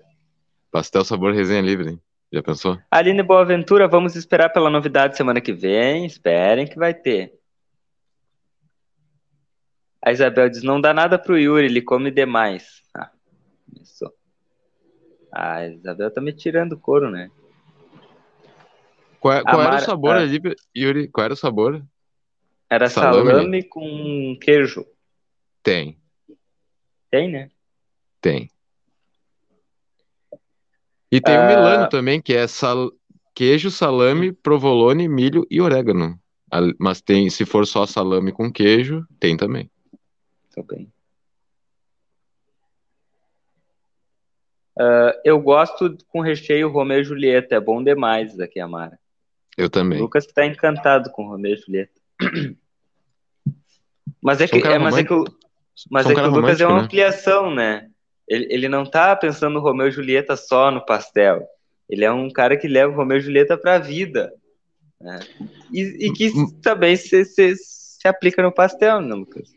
[0.70, 2.00] Pastel sabor resenha livre, hein?
[2.32, 2.78] Já pensou?
[2.90, 6.06] Aline Boaventura, vamos esperar pela novidade semana que vem.
[6.06, 7.34] Esperem que vai ter.
[10.02, 12.82] A Isabel diz: não dá nada pro Yuri, ele come demais.
[12.94, 13.10] Ah,
[13.68, 14.12] começou.
[15.32, 17.30] A Isabel tá me tirando couro, né?
[19.18, 20.20] Qual, qual era o sabor ah.
[20.20, 20.40] ali,
[20.74, 21.08] Yuri?
[21.08, 21.84] Qual era o sabor?
[22.70, 24.86] Era salame, salame com queijo.
[25.62, 26.00] Tem.
[27.10, 27.50] Tem, né?
[28.20, 28.48] Tem.
[31.10, 31.88] E tem o Milano ah.
[31.88, 32.90] também, que é sal...
[33.34, 36.18] queijo, salame, provolone, milho e orégano.
[36.78, 39.70] Mas tem, se for só salame com queijo, tem também.
[40.54, 40.92] Também.
[44.78, 48.98] Uh, eu gosto com recheio Romeu e Julieta, é bom demais aqui, Amara.
[49.56, 49.98] Eu também.
[49.98, 52.00] O Lucas está encantado com Romeu e Julieta.
[54.22, 55.24] Mas é que, um é, mas é que o,
[55.90, 56.82] mas é que o Lucas é uma né?
[56.82, 57.89] ampliação, né?
[58.30, 61.42] Ele, ele não tá pensando no Romeu e Julieta só no pastel.
[61.88, 64.32] Ele é um cara que leva o Romeu e Julieta para a vida.
[65.00, 65.18] Né?
[65.72, 66.30] E, e, que
[66.62, 69.48] também se, se, se aplica no pastel, né, Lucas?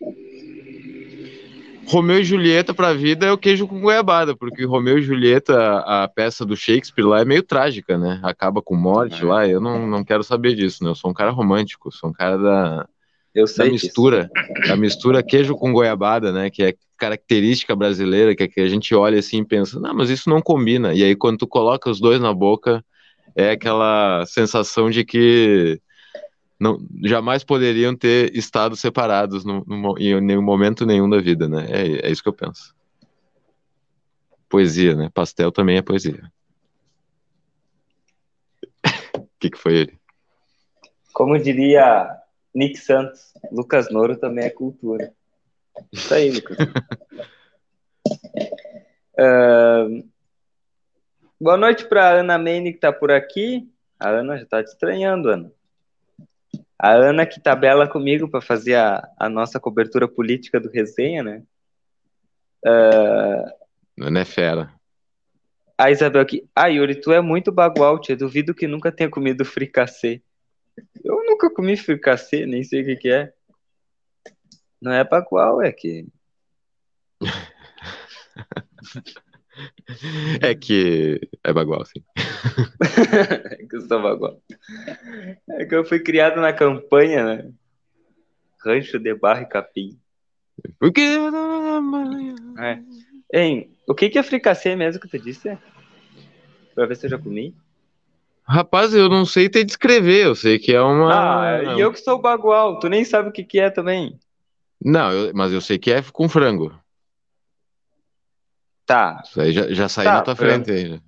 [1.86, 5.54] Romeu e Julieta para a vida é o queijo com goiabada, porque Romeu e Julieta,
[5.56, 8.20] a, a, peça do Shakespeare lá é meio trágica, né?
[8.24, 9.26] Acaba com morte é.
[9.26, 9.48] lá.
[9.48, 10.90] Eu não, não quero saber disso, né?
[10.90, 12.88] Eu sou um cara romântico, sou um cara da,
[13.34, 14.32] eu sei da mistura,
[14.70, 16.50] a mistura queijo com goiabada, né?
[16.50, 20.10] Que é característica brasileira, que, é que a gente olha assim e pensa, não, mas
[20.10, 20.94] isso não combina.
[20.94, 22.86] E aí quando tu coloca os dois na boca,
[23.36, 25.82] é aquela sensação de que
[26.60, 31.66] não, jamais poderiam ter estado separados no, no, em nenhum momento nenhum da vida, né?
[31.70, 32.74] É, é isso que eu penso.
[34.48, 35.10] Poesia, né?
[35.12, 36.32] Pastel também é poesia.
[39.18, 40.00] O que, que foi ele?
[41.12, 42.23] Como diria
[42.54, 45.12] Nick Santos, Lucas Noro também é cultura.
[45.92, 46.58] Isso aí, Lucas.
[49.18, 50.08] Uh,
[51.42, 53.68] boa noite para Ana Mene, que está por aqui.
[54.00, 55.52] A Ana já está te estranhando, Ana.
[56.78, 61.44] A Ana que tabela comigo para fazer a, a, nossa cobertura política do resenha, né?
[62.66, 64.04] Uh...
[64.06, 64.74] Ana é fera.
[65.78, 66.48] A Isabel aqui.
[66.56, 68.16] Ah, Yuri, tu é muito bagual, tia.
[68.16, 70.22] Duvido que nunca tenha comido fricassê.
[71.04, 73.34] Eu nunca comi fricassê, nem sei o que, que é.
[74.82, 76.08] Não é bagual, é que.
[80.42, 82.04] É que é bagual, sim.
[83.52, 84.42] é que eu sou bagual.
[85.50, 87.52] É que eu fui criado na campanha, né?
[88.64, 90.00] Rancho de Barra e Capim.
[90.80, 91.02] Porque...
[92.60, 92.82] É.
[93.34, 95.58] Hein, o que, que é fricassê mesmo que tu disse?
[96.74, 97.56] Pra ver se eu já comi.
[98.46, 101.12] Rapaz, eu não sei te descrever, eu sei que é uma.
[101.12, 104.20] Ah, e eu que sou bagual, tu nem sabe o que, que é também.
[104.84, 106.78] Não, eu, mas eu sei que é com frango.
[108.86, 109.22] Tá.
[109.24, 111.02] Isso aí já, já saiu tá, na tua frente aí.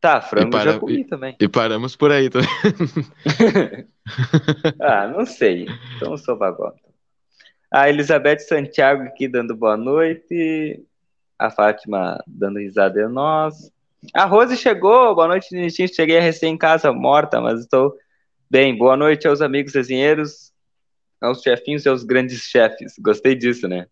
[0.00, 0.72] Tá, frango para...
[0.72, 1.36] já comi também.
[1.38, 2.48] E paramos por aí também.
[4.80, 5.66] ah, não sei.
[5.96, 6.74] Então eu sou bagual.
[7.70, 10.82] A Elizabeth Santiago aqui dando boa noite.
[11.38, 13.70] A Fátima dando risada em nós.
[14.14, 15.94] A Rose chegou, boa noite, Ninitinho.
[15.94, 17.94] Cheguei recém em casa, morta, mas estou
[18.48, 18.76] bem.
[18.76, 20.52] Boa noite aos amigos resenheiros,
[21.20, 22.94] aos chefinhos e aos grandes chefes.
[22.98, 23.86] Gostei disso, né?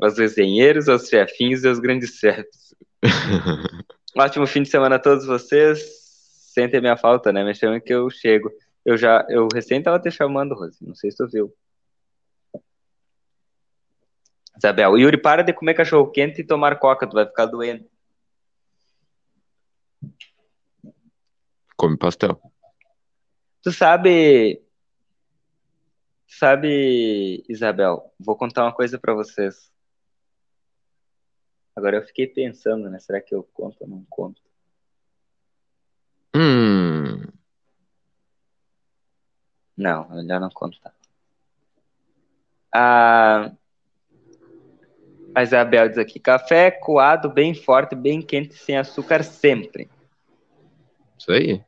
[0.00, 2.74] Aos resenheiros, aos chefinhos e aos grandes chefes.
[4.18, 5.80] Ótimo fim de semana a todos vocês.
[6.52, 7.44] Sentem minha falta, né?
[7.44, 8.50] Me chamem que eu chego.
[8.84, 10.84] Eu já, eu recém estava te chamando, Rose.
[10.84, 11.54] Não sei se tu viu.
[14.58, 17.91] Isabel, Yuri, para de comer cachorro quente e tomar coca, tu vai ficar doente.
[21.76, 22.40] Come pastel.
[23.62, 24.62] Tu sabe.
[26.26, 29.70] Sabe, Isabel, vou contar uma coisa para vocês.
[31.76, 32.98] Agora eu fiquei pensando, né?
[32.98, 34.42] Será que eu conto ou não conto?
[36.34, 37.22] Hum.
[39.76, 40.94] Não, melhor não contar.
[42.72, 43.52] A,
[45.34, 49.90] a Isabel diz aqui: café coado bem forte, bem quente, sem açúcar sempre.
[51.22, 51.64] Isso aí.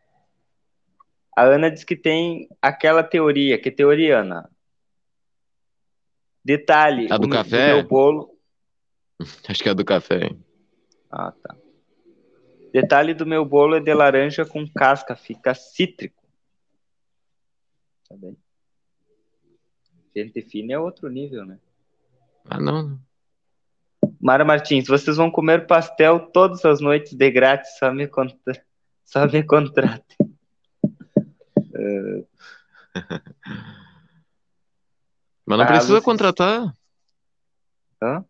[1.37, 3.57] A Ana diz que tem aquela teoria.
[3.57, 4.51] Que teoria, Ana?
[6.45, 7.07] Detalhe.
[7.09, 7.75] A do o, café?
[7.75, 8.37] meu bolo.
[9.49, 10.25] Acho que é a do café.
[10.25, 10.45] Hein?
[11.09, 11.55] Ah, tá.
[12.73, 16.27] Detalhe do meu bolo é de laranja com casca, fica cítrico.
[18.09, 18.37] Tá bem.
[20.17, 21.61] Gente fina é outro nível, né?
[22.45, 22.99] Ah, não.
[24.21, 28.37] Mara Martins, vocês vão comer pastel todas as noites de grátis, só me, conta...
[29.05, 30.17] só me contratem.
[35.47, 36.05] Mas não ah, precisa vocês...
[36.05, 36.75] contratar.
[38.03, 38.25] Hã?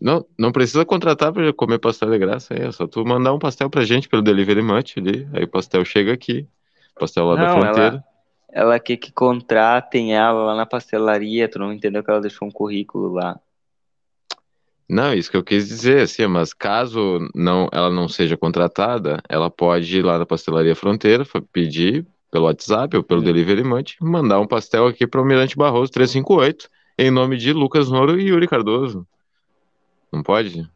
[0.00, 2.54] Não, não precisa contratar para comer pastel de graça.
[2.54, 5.28] É só tu mandar um pastel pra gente pelo Delivery Much ali.
[5.32, 6.46] Aí o pastel chega aqui.
[6.98, 8.04] Pastel lá não, da fronteira.
[8.48, 11.48] Ela, ela quer que contratem ela lá na pastelaria.
[11.48, 13.40] Tu não entendeu que ela deixou um currículo lá.
[14.88, 19.50] Não, isso que eu quis dizer, assim, mas caso não, ela não seja contratada, ela
[19.50, 24.46] pode ir lá na pastelaria Fronteira, pedir pelo WhatsApp ou pelo Delivery Munch, mandar um
[24.46, 29.06] pastel aqui para o Mirante Barroso 358, em nome de Lucas Noro e Yuri Cardoso.
[30.10, 30.66] Não pode?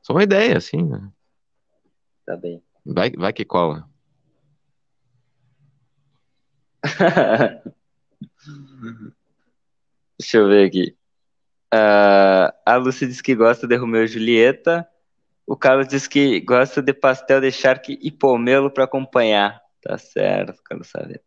[0.00, 1.10] Só uma ideia, assim, né?
[2.24, 2.62] Tá bem.
[2.86, 3.88] Vai, vai que cola.
[10.18, 10.96] Deixa eu ver aqui.
[11.72, 14.86] Uh, a Lúcia diz que gosta de Romeu e Julieta.
[15.46, 19.60] O Carlos diz que gosta de pastel de charque e pomelo para acompanhar.
[19.82, 21.22] Tá certo, Carlos saber.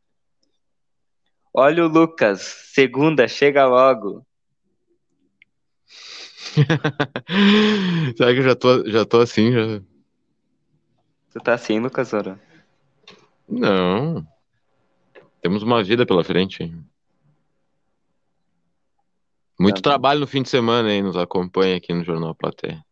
[1.53, 2.41] Olha o Lucas,
[2.73, 4.25] segunda, chega logo.
[8.17, 9.51] Será que eu já tô, já tô assim?
[9.51, 9.81] Já...
[11.31, 12.39] Tu tá assim, Lucas Oro?
[13.47, 14.25] Não.
[15.41, 16.73] Temos uma vida pela frente.
[19.60, 21.04] Muito trabalho no fim de semana, hein?
[21.04, 22.84] Nos acompanha aqui no Jornal Platéia.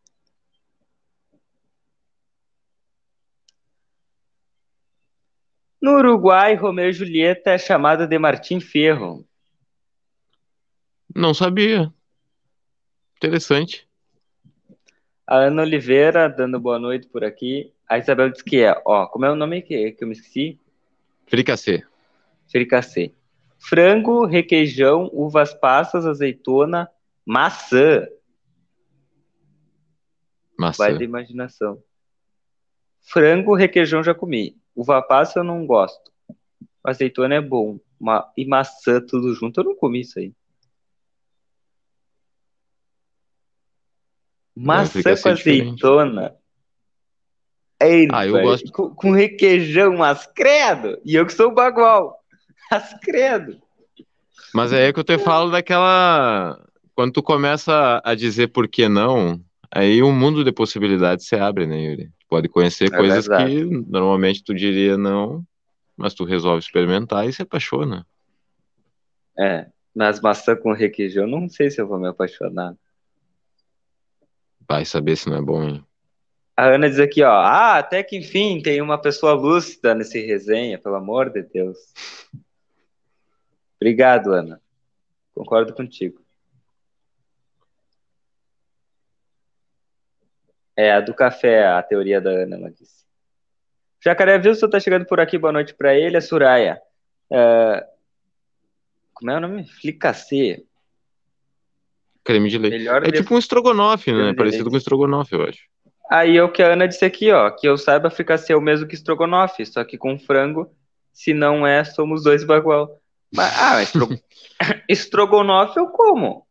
[5.82, 9.28] No Uruguai, Romeu e Julieta é chamada de Martim Ferro.
[11.16, 11.92] Não sabia.
[13.18, 13.88] Interessante.
[15.26, 17.74] A Ana Oliveira dando boa noite por aqui.
[17.90, 20.60] A Isabel diz que é, ó, como é o nome que, que eu me esqueci?
[21.26, 21.84] Fricassê.
[22.50, 23.14] Fricassê.
[23.62, 26.90] Frango, requeijão, uvas passas, azeitona,
[27.24, 28.08] maçã.
[30.58, 30.84] Maçã.
[30.84, 31.82] Vai da imaginação.
[33.02, 34.60] Frango, requeijão já comi.
[34.76, 36.12] Uva passa eu não gosto.
[36.84, 37.80] Azeitona é bom.
[38.00, 40.34] Ma e maçã tudo junto, eu não comi isso aí.
[44.56, 46.36] Maçã com azeitona.
[47.80, 48.72] Eita, ah, eu gosto.
[48.72, 51.00] Com, com, requeijão, mas credo.
[51.06, 52.21] E eu que sou bagual.
[52.72, 53.62] Mas credo.
[54.54, 56.58] Mas é aí que eu te falo daquela.
[56.96, 61.66] Quando tu começa a dizer por que não, aí um mundo de possibilidades se abre,
[61.66, 62.12] né, Yuri?
[62.30, 63.52] Pode conhecer é coisas verdade.
[63.52, 65.44] que normalmente tu diria não,
[65.98, 68.06] mas tu resolve experimentar e se apaixona.
[69.38, 72.74] É, mas maçã com requeijão, não sei se eu vou me apaixonar.
[74.68, 75.84] Vai saber se não é bom, hein?
[76.56, 77.32] A Ana diz aqui, ó.
[77.32, 81.78] Ah, até que enfim tem uma pessoa lúcida nesse resenha, pelo amor de Deus.
[83.82, 84.62] Obrigado, Ana.
[85.34, 86.22] Concordo contigo.
[90.78, 93.02] É, a do café, a teoria da Ana, ela disse.
[94.04, 96.80] Jacaré Wilson tá chegando por aqui, boa noite para ele, a Suraya.
[97.32, 97.88] É...
[99.14, 99.66] Como é o nome?
[99.66, 100.64] Flicacê.
[102.24, 102.78] Creme de leite.
[102.78, 103.18] Melhor é de...
[103.18, 104.34] tipo um estrogonofe, né?
[104.36, 105.68] Parecido com estrogonofe, eu acho.
[106.08, 108.62] Aí é o que a Ana disse aqui, ó, que eu saiba fricassê é o
[108.62, 110.72] mesmo que estrogonofe, só que com frango,
[111.12, 113.01] se não é, somos dois bagual.
[113.34, 114.10] Mas, ah, estro...
[114.88, 116.46] estrogonofe eu como,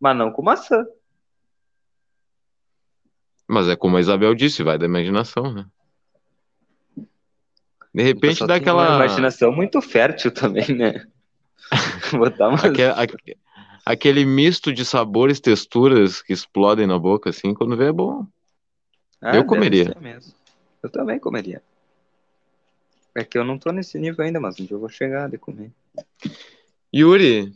[0.00, 0.84] mas não com maçã.
[3.46, 5.66] Mas é como a Isabel disse, vai da imaginação, né?
[7.94, 8.96] De repente dá aquela.
[8.96, 11.06] Uma imaginação muito fértil também, né?
[12.12, 13.38] Botar aquele,
[13.86, 18.26] aquele misto de sabores, texturas que explodem na boca, assim, quando vê é bom.
[19.22, 19.94] Ah, eu comeria.
[20.82, 21.62] Eu também comeria.
[23.14, 25.38] É que eu não tô nesse nível ainda, mas um dia eu vou chegar de
[25.38, 25.70] comer.
[26.92, 27.54] Yuri,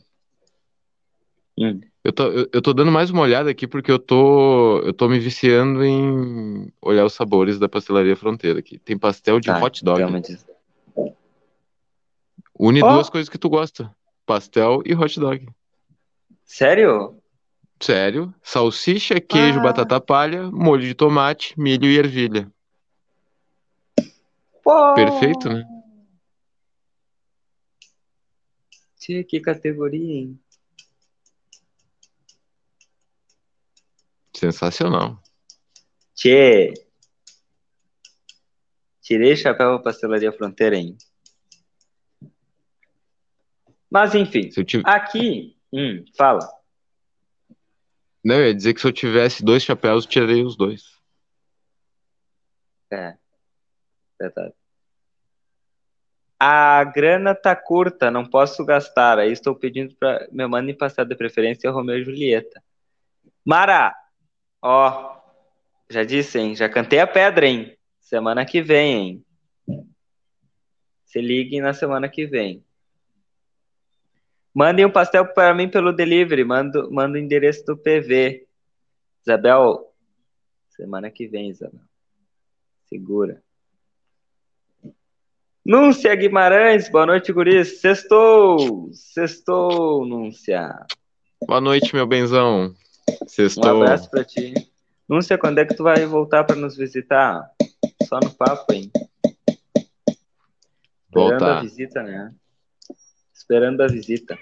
[1.58, 1.80] hum.
[2.04, 5.08] eu, tô, eu, eu, tô dando mais uma olhada aqui porque eu tô, eu tô
[5.08, 8.78] me viciando em olhar os sabores da pastelaria Fronteira aqui.
[8.78, 9.98] Tem pastel de tá, hot dog.
[9.98, 10.38] Realmente.
[12.58, 12.92] Une oh!
[12.92, 13.92] duas coisas que tu gosta:
[14.24, 15.48] pastel e hot dog.
[16.44, 17.20] Sério?
[17.80, 18.34] Sério?
[18.42, 19.62] Salsicha, queijo, ah.
[19.62, 22.50] batata palha, molho de tomate, milho e ervilha.
[24.94, 25.64] Perfeito, né?
[28.98, 30.40] Tchê, que categoria, hein?
[34.36, 35.22] Sensacional.
[36.14, 36.74] Tchê.
[39.00, 40.98] Tirei chapéu pra pastelaria fronteira, hein?
[43.90, 44.50] Mas enfim,
[44.84, 46.46] aqui, hum, fala.
[48.22, 50.82] Não, eu ia dizer que se eu tivesse dois chapéus, eu tirei os dois.
[52.92, 53.16] É,
[54.20, 54.57] verdade.
[56.38, 59.18] A grana tá curta, não posso gastar.
[59.18, 62.62] Aí estou pedindo para me mandem passar de preferência Romeu e Julieta.
[63.44, 63.94] Mara,
[64.62, 65.18] ó,
[65.90, 66.54] já disse, hein?
[66.54, 67.76] Já cantei a pedra, hein?
[68.00, 69.24] Semana que vem, hein?
[71.04, 72.64] Se liguem na semana que vem.
[74.54, 76.44] Mandem um pastel para mim pelo delivery.
[76.44, 78.46] Manda, manda o endereço do PV.
[79.22, 79.92] Isabel,
[80.68, 81.80] semana que vem, Isabel.
[82.86, 83.42] Segura.
[85.68, 87.78] Núncia Guimarães, boa noite, guris.
[87.82, 88.90] Sextou!
[88.90, 90.74] Sextou, Núncia.
[91.46, 92.74] Boa noite, meu benzão.
[93.26, 93.80] Sextou.
[93.80, 94.54] Um abraço pra ti.
[95.06, 97.50] Núncia, quando é que tu vai voltar para nos visitar?
[98.04, 98.90] Só no papo, hein?
[101.06, 102.34] Esperando a visita, né?
[103.34, 104.38] esperando a visita.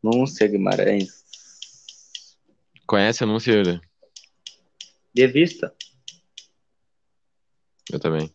[0.00, 1.24] Núncia Guimarães.
[2.86, 3.80] Conhece a Núncia,
[5.12, 5.74] De vista.
[7.92, 8.34] Eu também.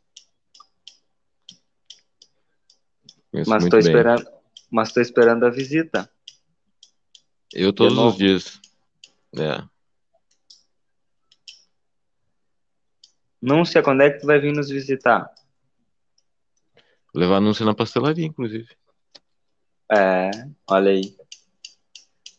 [3.31, 4.31] Conheço mas estou esperando,
[4.69, 6.09] mas estou esperando a visita.
[7.53, 8.61] Eu todos os dias.
[9.35, 9.63] É.
[13.41, 15.29] Núncia, quando é que tu vai vir nos visitar?
[17.13, 18.69] Levar anúncio na pastelaria, inclusive.
[19.91, 20.31] É,
[20.67, 21.15] olha aí.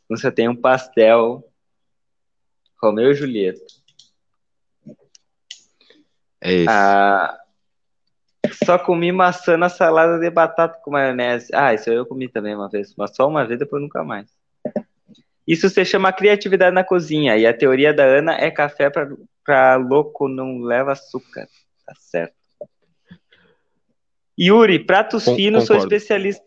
[0.08, 1.48] Você tem um pastel
[2.80, 3.64] Romeu e Julieta.
[6.44, 6.70] É isso.
[6.70, 7.38] Ah,
[8.64, 11.48] só comi maçã na salada de batata com maionese.
[11.54, 14.30] Ah, isso eu comi também uma vez, mas só uma vez, depois nunca mais.
[15.46, 17.36] Isso se chama criatividade na cozinha.
[17.36, 21.48] E a teoria da Ana é café para louco não leva açúcar.
[21.86, 22.34] Tá certo.
[24.38, 25.66] Yuri, pratos finos, concordo.
[25.66, 26.44] sou especialista.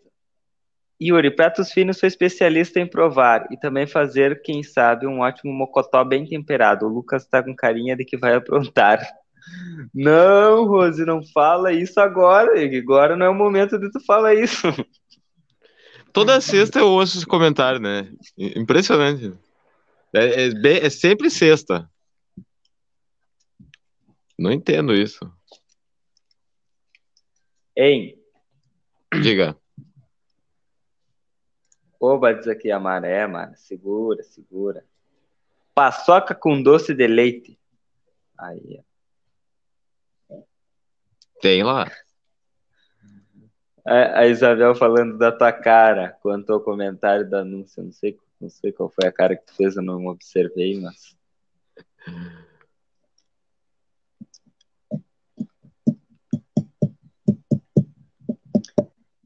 [1.00, 6.04] Yuri, pratos finos, sou especialista em provar e também fazer, quem sabe, um ótimo mocotó
[6.04, 6.86] bem temperado.
[6.86, 9.00] O Lucas tá com carinha de que vai aprontar.
[9.94, 12.52] Não, Rose, não fala isso agora.
[12.76, 14.66] Agora não é o momento de tu falar isso.
[16.12, 18.10] Toda sexta eu ouço esse comentário, né?
[18.36, 19.32] Impressionante.
[20.12, 21.88] É, é, bem, é sempre sexta.
[24.38, 25.20] Não entendo isso.
[27.76, 28.18] Hein?
[29.20, 29.56] Diga.
[32.00, 33.54] Oba, diz aqui a maré, mano.
[33.56, 34.84] Segura, segura.
[35.74, 37.58] Paçoca com doce de leite.
[38.36, 38.87] Aí, ó.
[41.40, 41.90] Tem lá.
[43.86, 47.82] A, a, Isabel falando da tua cara quanto ao comentário da anúncio.
[47.82, 51.16] Não sei, não sei qual foi a cara que tu fez, eu não observei, mas.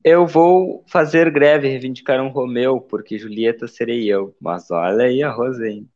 [0.05, 4.35] Eu vou fazer greve reivindicar um Romeu, porque Julieta serei eu.
[4.41, 5.89] Mas olha aí a Rosane.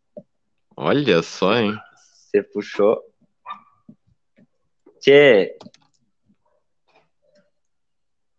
[0.76, 1.76] Olha só, hein?
[1.94, 3.02] Você puxou.
[5.00, 5.56] Tchê.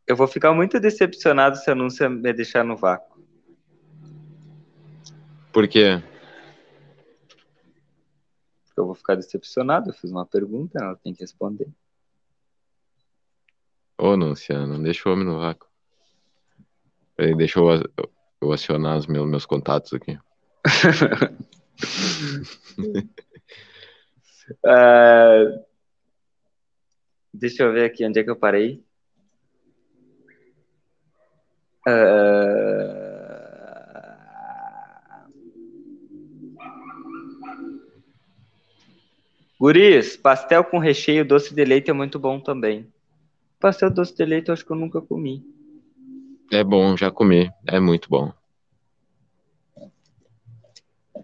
[0.07, 3.21] Eu vou ficar muito decepcionado se a anúncia me deixar no vácuo.
[5.51, 6.01] Por quê?
[8.65, 9.89] Porque eu vou ficar decepcionado.
[9.89, 11.67] Eu fiz uma pergunta, ela tem que responder.
[13.97, 15.67] Ô, Núncia, não deixa o homem no vácuo.
[17.17, 17.65] Peraí, deixa eu,
[18.39, 20.17] eu acionar os meus, meus contatos aqui.
[24.63, 25.65] uh,
[27.33, 28.85] deixa eu ver aqui onde é que eu parei.
[31.76, 31.76] Uh,
[39.59, 42.87] Guris, pastel com recheio doce de leite é muito bom também.
[43.59, 45.43] Pastel doce de leite eu acho que eu nunca comi.
[46.51, 47.49] É bom, já comi.
[47.65, 48.31] É muito bom.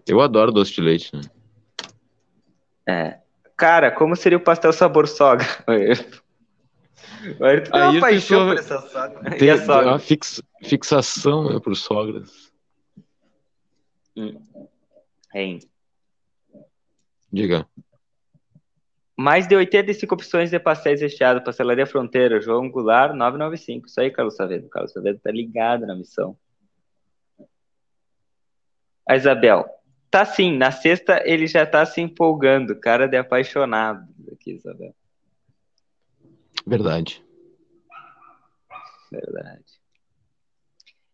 [0.06, 1.22] Eu adoro doce de leite, né?
[2.86, 3.18] É.
[3.56, 5.46] Cara, como seria o pastel sabor sogra?
[7.40, 9.30] Aí tu tem uma paixão por essa sogra.
[9.38, 9.88] Tem sogra?
[9.88, 12.52] uma fix, fixação né, por sogras.
[14.16, 14.40] Hum.
[15.34, 15.58] Hein.
[17.32, 17.66] Diga.
[19.16, 23.86] Mais de 85 opções de pastéis recheados, Pastelaria Fronteira, João Goulart, 995.
[23.86, 24.68] Isso aí, Carlos Savedo.
[24.68, 26.36] Carlos Savedo tá ligado na missão.
[29.08, 29.66] A Isabel.
[30.10, 32.78] Tá sim, na sexta ele já tá se empolgando.
[32.78, 34.94] Cara de apaixonado aqui, Isabel.
[36.66, 37.22] Verdade.
[39.10, 39.64] Verdade.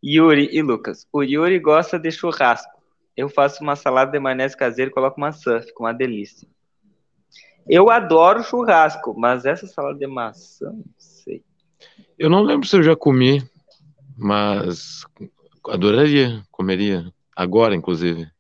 [0.02, 1.06] Yuri e Lucas.
[1.12, 2.80] O Yuri gosta de churrasco.
[3.16, 5.60] Eu faço uma salada de maionese caseira e coloco maçã.
[5.60, 6.48] Fica uma delícia.
[7.68, 11.44] Eu adoro churrasco, mas essa salada de maçã, não sei.
[12.18, 13.42] Eu não lembro se eu já comi,
[14.16, 15.04] mas
[15.68, 17.12] adoraria, comeria.
[17.36, 18.30] Agora, inclusive.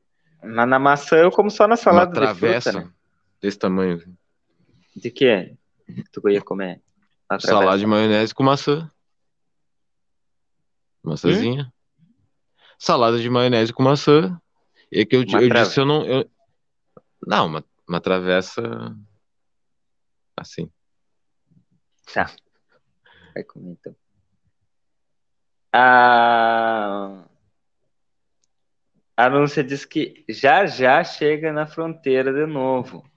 [0.42, 2.94] Mas na maçã eu como só na salada Uma travessa de fruta, né?
[3.40, 4.02] desse tamanho.
[4.96, 5.54] De que
[6.12, 6.80] tu ia comer?
[7.38, 8.90] Salada de maionese com maçã.
[11.02, 11.72] Maçãzinha.
[11.72, 12.12] Hum?
[12.78, 14.40] Salada de maionese com maçã.
[14.90, 16.04] E que eu, eu disse eu não.
[16.04, 16.28] Eu...
[17.24, 18.62] Não, uma, uma travessa
[20.36, 20.70] assim.
[22.12, 22.30] Tá.
[23.34, 23.94] Vai comer então.
[25.72, 27.24] A...
[29.16, 33.08] a anúncia diz que já já chega na fronteira de novo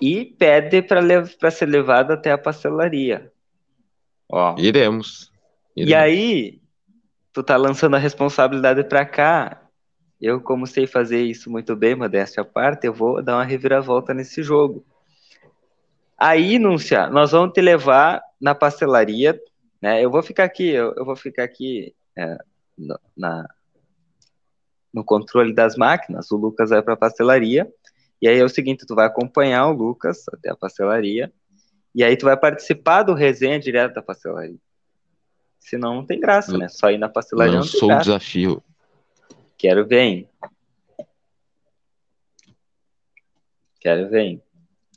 [0.00, 3.32] e pede para ser levado até a pastelaria.
[4.28, 4.54] Ó.
[4.58, 5.32] Iremos.
[5.74, 5.90] Iremos.
[5.90, 6.60] E aí,
[7.32, 9.62] tu tá lançando a responsabilidade para cá.
[10.20, 14.14] Eu, como sei fazer isso muito bem, modéstia à parte, eu vou dar uma reviravolta
[14.14, 14.84] nesse jogo.
[16.18, 19.38] Aí, Núncia, nós vamos te levar na pastelaria,
[19.82, 20.02] né?
[20.02, 22.38] Eu vou ficar aqui, eu, eu vou ficar aqui é,
[22.78, 23.46] no, na,
[24.92, 26.30] no controle das máquinas.
[26.30, 27.70] O Lucas vai para a pastelaria.
[28.20, 31.32] E aí é o seguinte, tu vai acompanhar o Lucas até a pastelaria.
[31.94, 34.58] E aí tu vai participar do resenha direto da pastelaria.
[35.58, 36.68] Senão não tem graça, né?
[36.68, 38.62] Só ir na pastelaria não, não sou o desafio.
[39.58, 40.28] Quero ver, hein?
[43.80, 44.42] Quero ver, hein?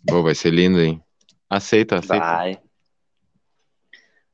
[0.07, 1.01] Pô, vai ser lindo, hein?
[1.49, 2.25] Aceita, aceita.
[2.25, 2.61] Vai.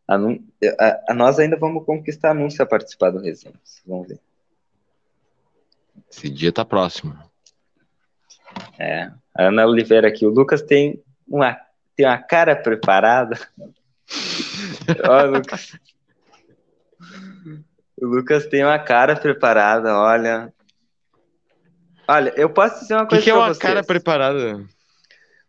[0.08, 3.56] A, a, a, nós ainda vamos conquistar anúncio a participar do resenha.
[3.86, 4.20] Vamos ver.
[6.10, 7.18] Esse dia tá próximo.
[8.80, 9.12] É.
[9.36, 10.26] A Ana Oliveira aqui.
[10.26, 11.58] O Lucas tem uma,
[11.96, 13.38] tem uma cara preparada.
[15.08, 15.78] Ó, Lucas.
[17.98, 20.54] O Lucas tem uma cara preparada, olha.
[22.08, 23.22] Olha, eu posso dizer uma coisa.
[23.22, 23.58] O que, que é uma vocês.
[23.58, 24.66] cara preparada?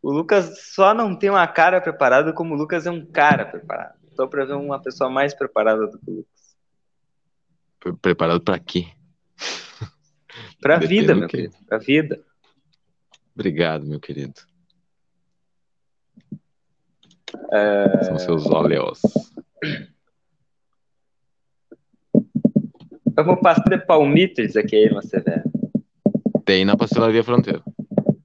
[0.02, 3.96] O Lucas só não tem uma cara preparada como o Lucas é um cara preparado.
[4.08, 7.96] Estou para ver uma pessoa mais preparada do que o Lucas.
[8.00, 8.86] Preparado para quê?
[10.60, 11.54] Para a vida, meu querido.
[11.66, 12.24] Para a vida.
[13.36, 14.40] Obrigado, meu querido.
[17.52, 18.04] É...
[18.04, 18.98] São seus óleos.
[23.14, 25.44] Vamos passar de palmitos aqui, irmã Severa.
[26.46, 27.62] Tem na pastelaria fronteira.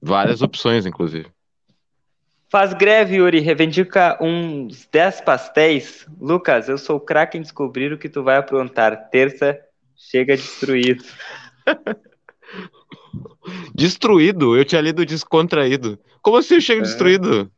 [0.00, 1.30] Várias opções, inclusive.
[2.48, 6.06] Faz greve, Yuri, reivindica uns 10 pastéis.
[6.18, 9.10] Lucas, eu sou craque em descobrir o que tu vai aprontar.
[9.10, 9.58] Terça,
[9.94, 11.04] chega destruído.
[13.74, 14.56] destruído?
[14.56, 15.98] Eu tinha lido descontraído.
[16.20, 16.84] Como assim eu chego é.
[16.84, 17.50] destruído?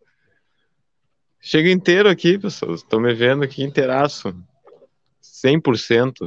[1.40, 2.80] Chego inteiro aqui, pessoas.
[2.80, 4.34] Estão me vendo aqui inteiraço.
[5.22, 6.26] 100%.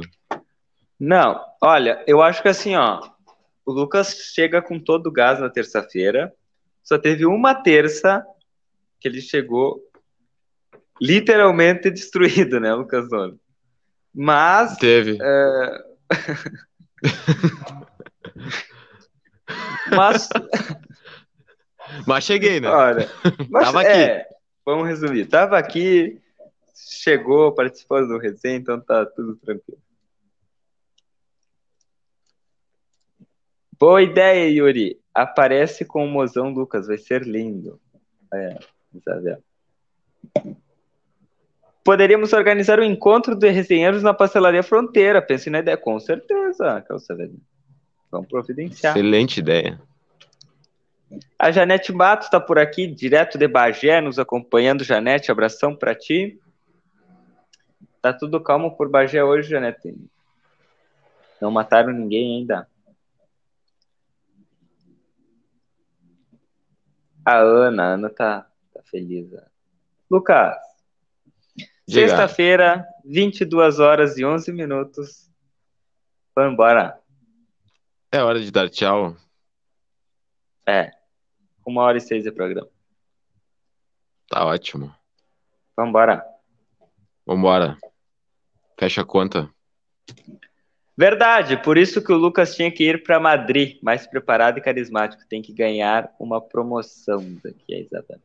[0.98, 3.00] Não, olha, eu acho que assim, ó,
[3.64, 6.32] o Lucas chega com todo o gás na terça-feira.
[6.82, 8.24] Só teve uma terça
[9.00, 9.80] que ele chegou
[11.00, 13.38] literalmente destruído, né, Lucas Dono?
[14.14, 14.76] Mas.
[14.78, 15.18] Teve.
[15.20, 15.84] É...
[19.94, 20.28] mas.
[22.06, 22.68] Mas cheguei, né?
[22.68, 23.08] Olha,
[23.48, 24.34] mas, Tava é, aqui.
[24.64, 25.26] Vamos resumir.
[25.26, 26.20] Tava aqui,
[26.74, 29.80] chegou, participou do resenha, então tá tudo tranquilo.
[33.78, 35.00] Boa ideia, Yuri.
[35.14, 37.80] Aparece com o mozão Lucas, vai ser lindo.
[38.34, 38.58] É,
[38.94, 39.42] Isabel.
[41.84, 45.22] Poderíamos organizar um encontro de resenheiros na Pastelaria Fronteira.
[45.22, 46.84] Pense na ideia, com certeza,
[48.10, 48.96] Vamos providenciar.
[48.96, 49.80] Excelente ideia.
[51.38, 54.84] A Janete Matos está por aqui, direto de Bagé, nos acompanhando.
[54.84, 56.38] Janete, abração para ti.
[58.02, 59.96] Tá tudo calmo por Bagé hoje, Janete?
[61.40, 62.68] Não mataram ninguém ainda.
[67.24, 69.30] A Ana, a Ana tá, tá feliz.
[70.10, 70.56] Lucas,
[71.86, 75.30] sexta-feira, 22 horas e 11 minutos.
[76.34, 76.98] Vamos embora.
[78.10, 79.16] É hora de dar tchau.
[80.66, 80.90] É.
[81.66, 82.68] Uma hora e seis de programa.
[84.28, 84.94] Tá ótimo.
[85.76, 86.24] Vambora.
[87.26, 87.76] Vambora.
[88.78, 89.50] Fecha a conta.
[90.96, 95.22] Verdade, por isso que o Lucas tinha que ir para Madrid, mais preparado e carismático.
[95.28, 98.20] Tem que ganhar uma promoção daqui, a Isabela.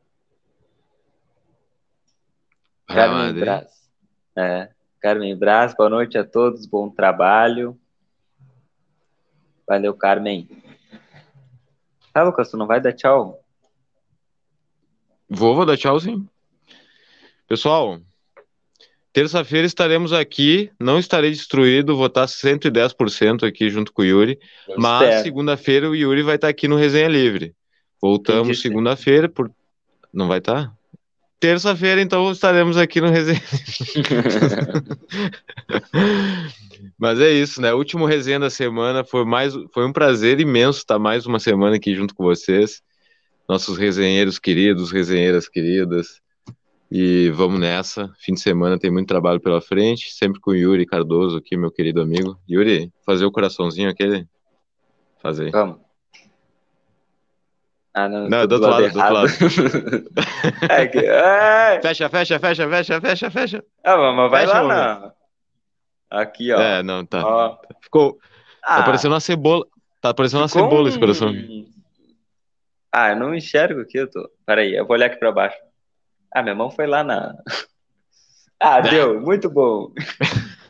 [2.87, 3.89] Carmen Braz.
[4.35, 4.69] É,
[4.99, 7.79] Carmen Braz, boa noite a todos, bom trabalho.
[9.67, 10.47] Valeu, Carmen.
[12.13, 13.39] Tá, Lucas, tu não vai dar tchau?
[15.29, 16.27] Vou, vou dar tchau sim.
[17.47, 17.99] Pessoal,
[19.13, 24.75] Terça-feira estaremos aqui, não estarei destruído, vou estar 110% aqui junto com o Yuri, Eu
[24.79, 27.53] mas segunda-feira o Yuri vai estar aqui no Resenha Livre.
[28.01, 29.51] Voltamos segunda-feira, por...
[30.11, 30.73] não vai estar?
[31.43, 33.41] Terça-feira, então, estaremos aqui no Resenha
[36.97, 37.73] Mas é isso, né?
[37.73, 41.75] O último resenha da semana foi mais, foi um prazer imenso estar mais uma semana
[41.75, 42.81] aqui junto com vocês,
[43.45, 46.21] nossos resenheiros queridos, resenheiras queridas.
[46.89, 48.09] E vamos nessa.
[48.19, 50.13] Fim de semana tem muito trabalho pela frente.
[50.13, 52.39] Sempre com o Yuri Cardoso aqui, meu querido amigo.
[52.49, 54.25] Yuri, fazer o coraçãozinho aquele?
[55.21, 55.51] Fazer.
[55.51, 55.82] Vamos.
[57.93, 59.27] Ah, não, não do outro lado, do outro lado.
[60.67, 60.97] é que...
[60.97, 61.79] é.
[61.81, 63.63] Fecha, fecha, fecha, fecha, fecha, fecha.
[63.83, 65.13] Ah, mas vai fecha, lá, não.
[66.19, 66.59] Aqui, ó.
[66.59, 67.25] É, não, tá.
[67.25, 67.57] Ó.
[67.81, 68.13] Ficou.
[68.13, 68.19] Tá
[68.63, 69.65] ah, tá parecendo uma cebola.
[70.01, 70.87] Tá parecendo uma cebola um...
[70.87, 71.33] esse coração.
[72.91, 74.29] Ah, eu não enxergo aqui, eu tô.
[74.45, 75.57] Peraí, eu vou olhar aqui pra baixo.
[76.33, 77.35] Ah, minha mão foi lá na.
[78.65, 79.91] Ah, deu, muito bom.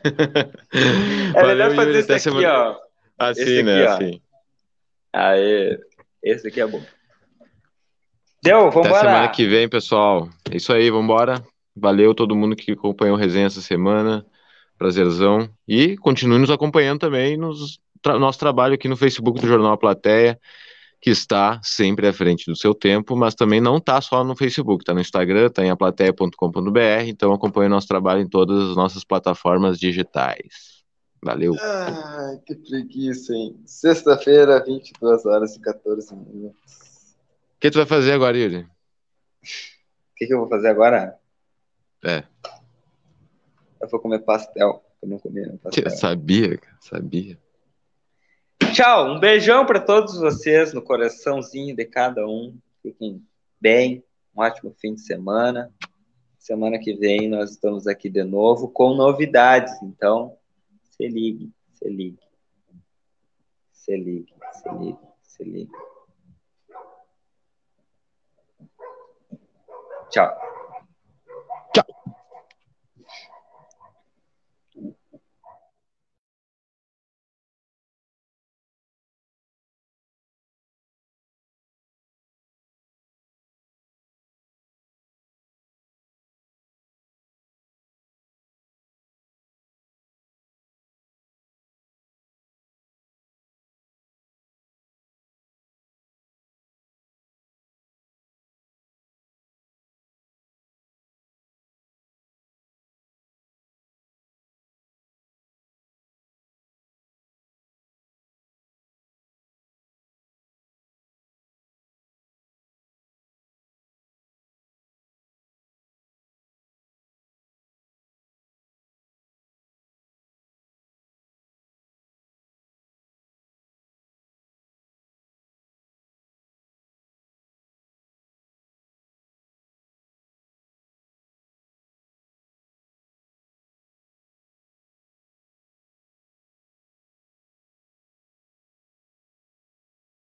[0.02, 2.52] é Valeu, melhor fazer esse aqui, semana...
[2.52, 2.76] ó.
[3.16, 3.86] Assim, esse né?
[3.86, 4.22] Aqui, assim.
[5.12, 5.78] Aê,
[6.20, 6.82] esse aqui é bom.
[8.44, 10.28] Deu, vamos Até semana que vem, pessoal.
[10.50, 11.42] É isso aí, vamos embora.
[11.74, 14.24] Valeu todo mundo que acompanhou o resenha essa semana.
[14.76, 15.48] Prazerzão.
[15.66, 17.54] E continue nos acompanhando também no
[18.02, 20.38] tra nosso trabalho aqui no Facebook do Jornal A Plateia
[21.00, 24.82] que está sempre à frente do seu tempo, mas também não está só no Facebook,
[24.82, 29.78] está no Instagram, está em aplateia.com.br, então acompanhe nosso trabalho em todas as nossas plataformas
[29.78, 30.82] digitais.
[31.22, 31.54] Valeu.
[31.60, 33.54] Ah, que preguiça, hein?
[33.66, 36.83] Sexta-feira, 22 horas e 14 minutos.
[37.56, 38.58] O que tu vai fazer agora, Yuri?
[38.62, 38.66] O
[40.16, 41.18] que, que eu vou fazer agora?
[42.04, 42.24] É.
[43.80, 44.84] Eu vou comer pastel.
[45.02, 45.84] Eu não comi pastel.
[45.84, 47.38] Eu sabia, sabia.
[48.72, 52.56] Tchau, um beijão para todos vocês no coraçãozinho de cada um.
[52.82, 53.22] Fiquem
[53.60, 54.02] bem,
[54.34, 55.72] um ótimo fim de semana.
[56.38, 60.36] Semana que vem nós estamos aqui de novo com novidades, então
[60.82, 62.18] se ligue, se ligue.
[63.72, 65.72] Se ligue, se ligue, se ligue.
[70.14, 70.53] Tchau.